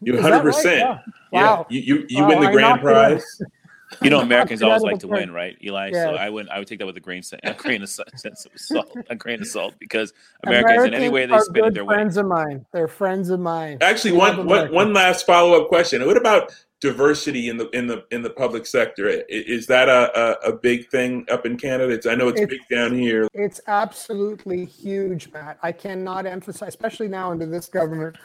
you 0.00 0.14
Is 0.14 0.20
that 0.20 0.32
hundred 0.32 0.44
right? 0.44 0.54
percent. 0.56 0.78
Yeah. 0.80 0.98
Wow. 1.30 1.66
You 1.70 1.80
you, 1.80 2.06
you 2.08 2.22
Wow, 2.22 2.28
win 2.30 2.40
the 2.40 2.48
I 2.48 2.52
grand 2.52 2.68
knocked 2.82 2.84
it 2.84 2.88
out. 2.88 3.10
prize. 3.12 3.40
You 4.00 4.08
know, 4.08 4.20
Americans 4.20 4.62
always 4.62 4.80
like 4.80 5.00
to 5.00 5.06
win, 5.06 5.32
right, 5.32 5.54
Eli? 5.62 5.92
So 5.92 6.14
I 6.14 6.30
would 6.30 6.48
I 6.48 6.58
would 6.58 6.66
take 6.66 6.78
that 6.78 6.86
with 6.86 6.96
a 6.96 7.00
grain 7.00 7.22
a 7.42 7.52
grain 7.52 7.82
of 7.82 7.90
sense 7.90 8.46
of 8.46 8.50
salt, 8.56 8.96
a 9.10 9.14
grain 9.14 9.42
of 9.42 9.46
salt, 9.46 9.74
because 9.78 10.14
Americans, 10.44 10.86
in 10.86 10.94
any 10.94 11.10
way 11.10 11.26
they 11.26 11.34
are 11.34 11.44
spin 11.44 11.66
it, 11.66 11.74
they're 11.74 11.84
winning. 11.84 11.98
friends 11.98 12.16
of 12.16 12.24
mine. 12.24 12.64
They're 12.72 12.88
friends 12.88 13.28
of 13.28 13.38
mine. 13.38 13.76
Actually, 13.82 14.12
We 14.12 14.18
one 14.18 14.36
love 14.38 14.46
one 14.46 14.56
America. 14.60 14.74
one 14.74 14.92
last 14.94 15.26
follow 15.26 15.60
up 15.60 15.68
question. 15.68 16.04
What 16.06 16.16
about 16.16 16.54
diversity 16.82 17.48
in 17.48 17.56
the 17.56 17.70
in 17.70 17.86
the 17.86 18.04
in 18.10 18.20
the 18.22 18.28
public 18.28 18.66
sector? 18.66 19.08
Is 19.28 19.66
that 19.68 19.88
a 19.88 20.46
a, 20.46 20.50
a 20.50 20.52
big 20.52 20.90
thing 20.90 21.24
up 21.30 21.46
in 21.46 21.56
Canada? 21.56 21.94
It's, 21.94 22.06
I 22.06 22.14
know 22.16 22.28
it's 22.28 22.40
It's- 22.40 22.58
big 22.58 22.68
down 22.76 22.92
here. 22.92 23.28
It's 23.32 23.60
absolutely 23.68 24.66
huge, 24.66 25.32
Matt. 25.32 25.58
I 25.62 25.72
cannot 25.72 26.26
emphasize, 26.26 26.68
especially 26.68 27.08
now 27.08 27.30
under 27.30 27.46
this 27.46 27.68
government, 27.68 28.16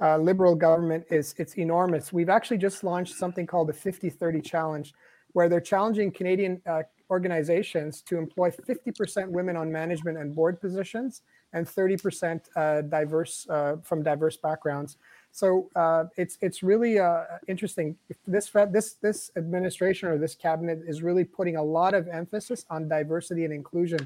uh, 0.00 0.16
liberal 0.16 0.54
government 0.54 1.04
is 1.10 1.34
it's 1.38 1.58
enormous. 1.58 2.12
We've 2.12 2.30
actually 2.30 2.58
just 2.58 2.84
launched 2.84 3.16
something 3.16 3.46
called 3.46 3.68
the 3.68 3.72
50-30 3.72 4.42
challenge, 4.44 4.94
where 5.32 5.48
they're 5.48 5.60
challenging 5.60 6.12
Canadian 6.12 6.62
uh, 6.66 6.82
organizations 7.10 8.00
to 8.02 8.16
employ 8.16 8.50
50% 8.50 9.28
women 9.28 9.56
on 9.56 9.70
management 9.70 10.18
and 10.18 10.34
board 10.34 10.60
positions 10.60 11.22
and 11.52 11.66
30% 11.66 12.40
uh, 12.56 12.80
diverse 12.82 13.46
uh, 13.50 13.76
from 13.82 14.02
diverse 14.02 14.36
backgrounds. 14.36 14.96
So 15.34 15.68
uh, 15.74 16.04
it's 16.16 16.38
it's 16.42 16.62
really 16.62 17.00
uh, 17.00 17.24
interesting. 17.48 17.96
This 18.24 18.52
this 18.70 18.92
this 19.02 19.32
administration 19.36 20.08
or 20.08 20.16
this 20.16 20.36
cabinet 20.36 20.82
is 20.86 21.02
really 21.02 21.24
putting 21.24 21.56
a 21.56 21.62
lot 21.62 21.92
of 21.92 22.06
emphasis 22.06 22.64
on 22.70 22.86
diversity 22.86 23.44
and 23.44 23.52
inclusion, 23.52 23.98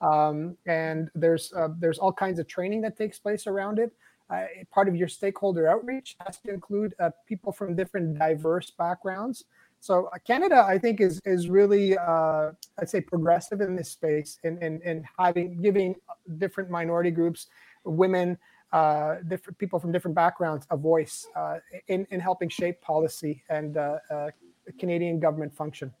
um, 0.00 0.56
and 0.64 1.10
there's 1.14 1.52
uh, 1.52 1.68
there's 1.78 1.98
all 1.98 2.14
kinds 2.14 2.38
of 2.38 2.48
training 2.48 2.80
that 2.80 2.96
takes 2.96 3.18
place 3.18 3.46
around 3.46 3.78
it. 3.78 3.92
Uh, 4.30 4.46
part 4.70 4.88
of 4.88 4.96
your 4.96 5.06
stakeholder 5.06 5.68
outreach 5.68 6.16
has 6.24 6.38
to 6.38 6.50
include 6.50 6.94
uh, 6.98 7.10
people 7.28 7.52
from 7.52 7.76
different 7.76 8.18
diverse 8.18 8.70
backgrounds. 8.70 9.44
So 9.80 10.06
uh, 10.06 10.18
Canada, 10.26 10.64
I 10.66 10.78
think, 10.78 11.02
is 11.02 11.20
is 11.26 11.50
really 11.50 11.98
I'd 11.98 12.88
say 12.88 13.02
progressive 13.02 13.60
in 13.60 13.76
this 13.76 13.90
space 13.90 14.38
in, 14.44 14.56
in 14.62 14.80
in 14.80 15.04
having 15.18 15.60
giving 15.60 15.96
different 16.38 16.70
minority 16.70 17.10
groups, 17.10 17.48
women, 17.84 18.38
uh, 18.72 19.16
different 19.28 19.58
people 19.58 19.78
from 19.78 19.92
different 19.92 20.14
backgrounds 20.14 20.66
a 20.70 20.76
voice 20.76 21.26
uh, 21.36 21.58
in 21.88 22.06
in 22.10 22.20
helping 22.20 22.48
shape 22.48 22.80
policy 22.80 23.42
and 23.48 23.76
uh, 23.76 23.98
uh, 24.10 24.30
Canadian 24.78 25.18
government 25.18 25.54
function. 25.54 25.92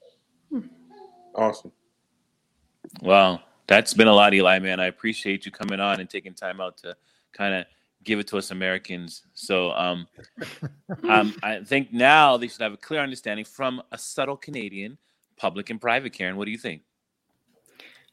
Awesome. 1.34 1.72
Wow, 3.02 3.40
that's 3.66 3.94
been 3.94 4.08
a 4.08 4.12
lot, 4.12 4.34
Eli. 4.34 4.58
Man, 4.58 4.80
I 4.80 4.86
appreciate 4.86 5.46
you 5.46 5.52
coming 5.52 5.80
on 5.80 6.00
and 6.00 6.08
taking 6.08 6.34
time 6.34 6.60
out 6.60 6.76
to 6.78 6.96
kind 7.32 7.54
of 7.54 7.66
give 8.04 8.18
it 8.18 8.26
to 8.28 8.38
us 8.38 8.50
Americans. 8.50 9.22
So, 9.34 9.72
um, 9.72 10.06
um, 11.08 11.34
I 11.42 11.60
think 11.60 11.92
now 11.92 12.36
they 12.36 12.48
should 12.48 12.62
have 12.62 12.72
a 12.72 12.78
clear 12.78 13.00
understanding 13.00 13.44
from 13.44 13.82
a 13.92 13.98
subtle 13.98 14.36
Canadian, 14.36 14.98
public 15.36 15.70
and 15.70 15.80
private. 15.80 16.12
Karen, 16.12 16.36
what 16.36 16.46
do 16.46 16.50
you 16.50 16.58
think? 16.58 16.82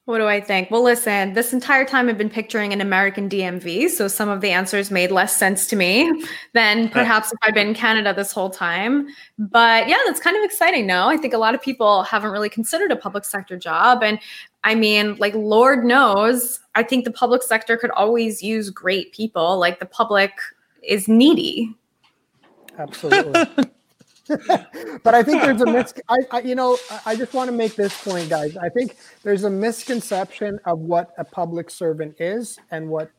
What 0.07 0.19
do 0.19 0.25
I 0.25 0.39
think? 0.39 0.71
Well, 0.71 0.83
listen, 0.83 1.33
this 1.33 1.51
entire 1.51 1.83
time 1.83 2.07
I've 2.07 2.17
been 2.17 2.29
picturing 2.29 2.71
an 2.71 2.79
American 2.79 3.27
DMV, 3.27 3.89
so 3.89 4.07
some 4.07 4.29
of 4.29 4.39
the 4.39 4.51
answers 4.51 4.89
made 4.89 5.11
less 5.11 5.35
sense 5.35 5.67
to 5.67 5.75
me 5.75 6.23
than 6.53 6.87
perhaps 6.87 7.33
if 7.33 7.37
I'd 7.41 7.53
been 7.53 7.67
in 7.67 7.73
Canada 7.73 8.13
this 8.13 8.31
whole 8.31 8.49
time. 8.49 9.09
But 9.37 9.89
yeah, 9.89 9.97
that's 10.05 10.21
kind 10.21 10.37
of 10.37 10.45
exciting. 10.45 10.87
No, 10.87 11.09
I 11.09 11.17
think 11.17 11.33
a 11.33 11.37
lot 11.37 11.55
of 11.55 11.61
people 11.61 12.03
haven't 12.03 12.31
really 12.31 12.47
considered 12.47 12.89
a 12.93 12.95
public 12.95 13.25
sector 13.25 13.57
job. 13.57 14.01
And 14.01 14.17
I 14.63 14.75
mean, 14.75 15.17
like, 15.19 15.33
Lord 15.35 15.83
knows, 15.83 16.61
I 16.73 16.83
think 16.83 17.03
the 17.03 17.11
public 17.11 17.43
sector 17.43 17.75
could 17.75 17.91
always 17.91 18.41
use 18.41 18.69
great 18.69 19.11
people. 19.11 19.59
Like, 19.59 19.81
the 19.81 19.85
public 19.85 20.31
is 20.83 21.09
needy. 21.09 21.75
Absolutely. 22.79 23.65
but 25.03 25.13
I 25.15 25.23
think 25.23 25.41
there's 25.41 25.61
a 25.61 25.65
mis. 25.65 25.93
I, 26.09 26.17
I 26.31 26.39
you 26.41 26.55
know 26.55 26.77
I- 26.91 27.01
I 27.07 27.15
just 27.15 27.33
want 27.33 27.49
to 27.49 27.55
make 27.55 27.75
this 27.75 27.99
point, 28.03 28.29
guys. 28.29 28.57
I 28.57 28.69
think 28.69 28.97
there's 29.23 29.43
a 29.43 29.49
misconception 29.49 30.59
of 30.65 30.79
what 30.79 31.13
a 31.17 31.23
public 31.25 31.69
servant 31.69 32.15
is 32.19 32.59
and 32.71 32.89
what 32.89 33.11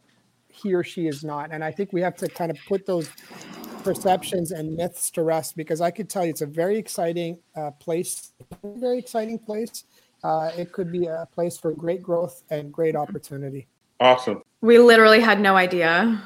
he 0.51 0.75
or 0.75 0.83
she 0.85 1.07
is 1.07 1.23
not, 1.25 1.51
and 1.53 1.63
I 1.65 1.71
think 1.71 1.93
we 1.93 2.01
have 2.03 2.17
to 2.17 2.29
kind 2.29 2.51
of 2.51 2.59
put 2.67 2.85
those 2.87 3.09
perceptions 3.85 4.51
and 4.51 4.77
myths 4.77 5.11
to 5.13 5.23
rest 5.23 5.57
because 5.57 5.81
I 5.81 5.91
could 5.91 6.11
tell 6.11 6.25
you 6.25 6.31
it's 6.31 6.43
a 6.43 6.47
very 6.47 6.77
exciting 6.77 7.39
uh, 7.57 7.71
place, 7.73 8.33
very 8.63 8.99
exciting 8.99 9.39
place. 9.39 9.85
Uh, 10.25 10.51
it 10.57 10.73
could 10.73 10.91
be 10.91 11.07
a 11.07 11.29
place 11.33 11.57
for 11.57 11.73
great 11.73 12.03
growth 12.03 12.43
and 12.51 12.73
great 12.73 12.97
opportunity. 12.97 13.69
Awesome. 14.01 14.43
We 14.61 14.79
literally 14.79 15.21
had 15.21 15.41
no 15.41 15.57
idea. 15.57 16.21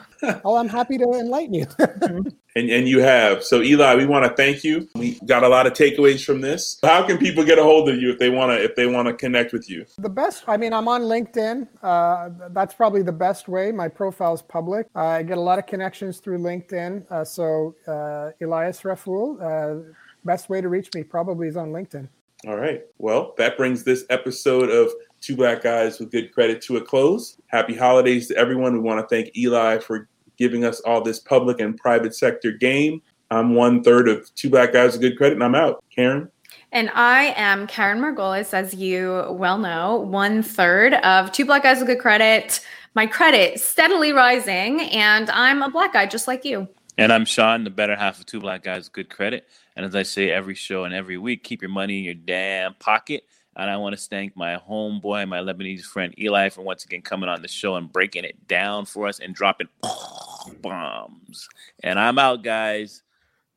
Oh, 0.44 0.56
I'm 0.56 0.68
happy 0.68 0.98
to 0.98 1.04
enlighten 1.04 1.54
you. 1.54 1.66
And 2.54 2.68
and 2.68 2.86
you 2.86 3.00
have. 3.00 3.42
So 3.42 3.62
Eli, 3.62 3.94
we 3.94 4.04
want 4.04 4.26
to 4.26 4.34
thank 4.34 4.62
you. 4.62 4.86
We 4.94 5.18
got 5.24 5.42
a 5.42 5.48
lot 5.48 5.66
of 5.66 5.72
takeaways 5.72 6.22
from 6.22 6.42
this. 6.42 6.78
How 6.82 7.06
can 7.06 7.16
people 7.16 7.44
get 7.44 7.58
a 7.58 7.62
hold 7.62 7.88
of 7.88 7.96
you 7.96 8.10
if 8.10 8.18
they 8.18 8.28
want 8.28 8.50
to 8.52 8.62
if 8.62 8.76
they 8.76 8.86
want 8.86 9.08
to 9.08 9.14
connect 9.14 9.54
with 9.54 9.70
you? 9.70 9.86
The 9.96 10.10
best, 10.10 10.44
I 10.46 10.58
mean, 10.58 10.74
I'm 10.74 10.86
on 10.86 11.02
LinkedIn. 11.02 11.66
Uh, 11.82 12.28
that's 12.50 12.74
probably 12.74 13.02
the 13.02 13.12
best 13.12 13.48
way. 13.48 13.72
My 13.72 13.88
profile 13.88 14.34
is 14.34 14.42
public. 14.42 14.86
I 14.94 15.22
get 15.22 15.38
a 15.38 15.40
lot 15.40 15.58
of 15.58 15.66
connections 15.66 16.18
through 16.18 16.40
LinkedIn. 16.40 17.10
Uh, 17.10 17.24
so, 17.24 17.74
uh, 17.86 18.32
Elias 18.44 18.84
Raful, 18.84 19.38
uh, 19.40 19.94
best 20.24 20.50
way 20.50 20.60
to 20.60 20.68
reach 20.68 20.90
me 20.94 21.04
probably 21.04 21.48
is 21.48 21.56
on 21.56 21.72
LinkedIn. 21.72 22.06
All 22.46 22.56
right. 22.56 22.82
Well, 22.98 23.34
that 23.38 23.56
brings 23.56 23.84
this 23.84 24.04
episode 24.10 24.68
of 24.68 24.92
Two 25.20 25.36
Black 25.36 25.62
Guys 25.62 26.00
with 26.00 26.10
Good 26.10 26.32
Credit 26.32 26.60
to 26.62 26.76
a 26.76 26.80
close. 26.80 27.40
Happy 27.46 27.74
holidays 27.74 28.26
to 28.28 28.36
everyone. 28.36 28.72
We 28.72 28.80
want 28.80 29.00
to 29.00 29.14
thank 29.14 29.36
Eli 29.38 29.78
for 29.78 30.08
giving 30.42 30.64
us 30.64 30.80
all 30.80 31.00
this 31.00 31.20
public 31.20 31.60
and 31.60 31.76
private 31.76 32.16
sector 32.16 32.50
game. 32.50 33.00
I'm 33.30 33.54
one 33.54 33.80
third 33.80 34.08
of 34.08 34.34
Two 34.34 34.50
Black 34.50 34.72
Guys 34.72 34.94
with 34.94 35.02
Good 35.02 35.16
Credit, 35.16 35.34
and 35.34 35.44
I'm 35.44 35.54
out. 35.54 35.84
Karen? 35.94 36.28
And 36.72 36.90
I 36.94 37.32
am 37.36 37.68
Karen 37.68 38.00
Margolis, 38.00 38.52
as 38.52 38.74
you 38.74 39.24
well 39.30 39.56
know, 39.56 39.98
one 39.98 40.42
third 40.42 40.94
of 40.94 41.30
Two 41.30 41.44
Black 41.44 41.62
Guys 41.62 41.78
with 41.78 41.86
Good 41.86 42.00
Credit. 42.00 42.58
My 42.96 43.06
credit 43.06 43.60
steadily 43.60 44.10
rising, 44.10 44.80
and 44.80 45.30
I'm 45.30 45.62
a 45.62 45.70
black 45.70 45.92
guy 45.92 46.06
just 46.06 46.26
like 46.26 46.44
you. 46.44 46.66
And 46.98 47.12
I'm 47.12 47.24
Sean, 47.24 47.62
the 47.62 47.70
better 47.70 47.94
half 47.94 48.18
of 48.18 48.26
Two 48.26 48.40
Black 48.40 48.64
Guys 48.64 48.86
with 48.86 48.94
Good 48.94 49.10
Credit. 49.10 49.46
And 49.76 49.86
as 49.86 49.94
I 49.94 50.02
say 50.02 50.30
every 50.30 50.56
show 50.56 50.82
and 50.82 50.92
every 50.92 51.18
week, 51.18 51.44
keep 51.44 51.62
your 51.62 51.70
money 51.70 51.98
in 51.98 52.04
your 52.04 52.14
damn 52.14 52.74
pocket. 52.74 53.22
And 53.54 53.70
I 53.70 53.76
want 53.76 53.94
to 53.96 54.00
thank 54.00 54.34
my 54.36 54.56
homeboy, 54.56 55.28
my 55.28 55.40
Lebanese 55.40 55.84
friend 55.84 56.14
Eli, 56.18 56.48
for 56.48 56.62
once 56.62 56.84
again 56.84 57.02
coming 57.02 57.28
on 57.28 57.42
the 57.42 57.48
show 57.48 57.76
and 57.76 57.92
breaking 57.92 58.24
it 58.24 58.48
down 58.48 58.86
for 58.86 59.06
us 59.06 59.18
and 59.20 59.34
dropping 59.34 59.68
bombs. 60.62 61.48
And 61.82 61.98
I'm 61.98 62.18
out, 62.18 62.42
guys. 62.42 63.02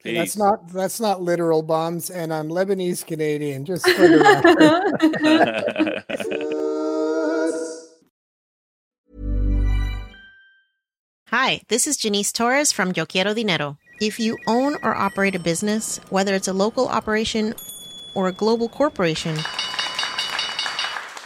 Peace. 0.03 0.17
That's 0.17 0.37
not 0.37 0.67
that's 0.71 0.99
not 0.99 1.21
literal 1.21 1.63
bombs, 1.63 2.09
and 2.11 2.31
I'm 2.33 2.49
Lebanese 2.49 3.07
Canadian. 3.07 3.65
Just 3.65 3.89
for 3.89 4.07
the 4.07 4.23
Hi, 11.29 11.61
this 11.69 11.87
is 11.87 11.97
Janice 11.97 12.31
Torres 12.31 12.71
from 12.71 12.93
Yo 12.95 13.05
Quiero 13.05 13.33
Dinero. 13.33 13.77
If 13.99 14.19
you 14.19 14.37
own 14.45 14.75
or 14.83 14.95
operate 14.95 15.33
a 15.35 15.39
business, 15.39 15.99
whether 16.09 16.35
it's 16.35 16.47
a 16.47 16.53
local 16.53 16.87
operation 16.87 17.55
or 18.13 18.27
a 18.27 18.31
global 18.31 18.69
corporation, 18.69 19.37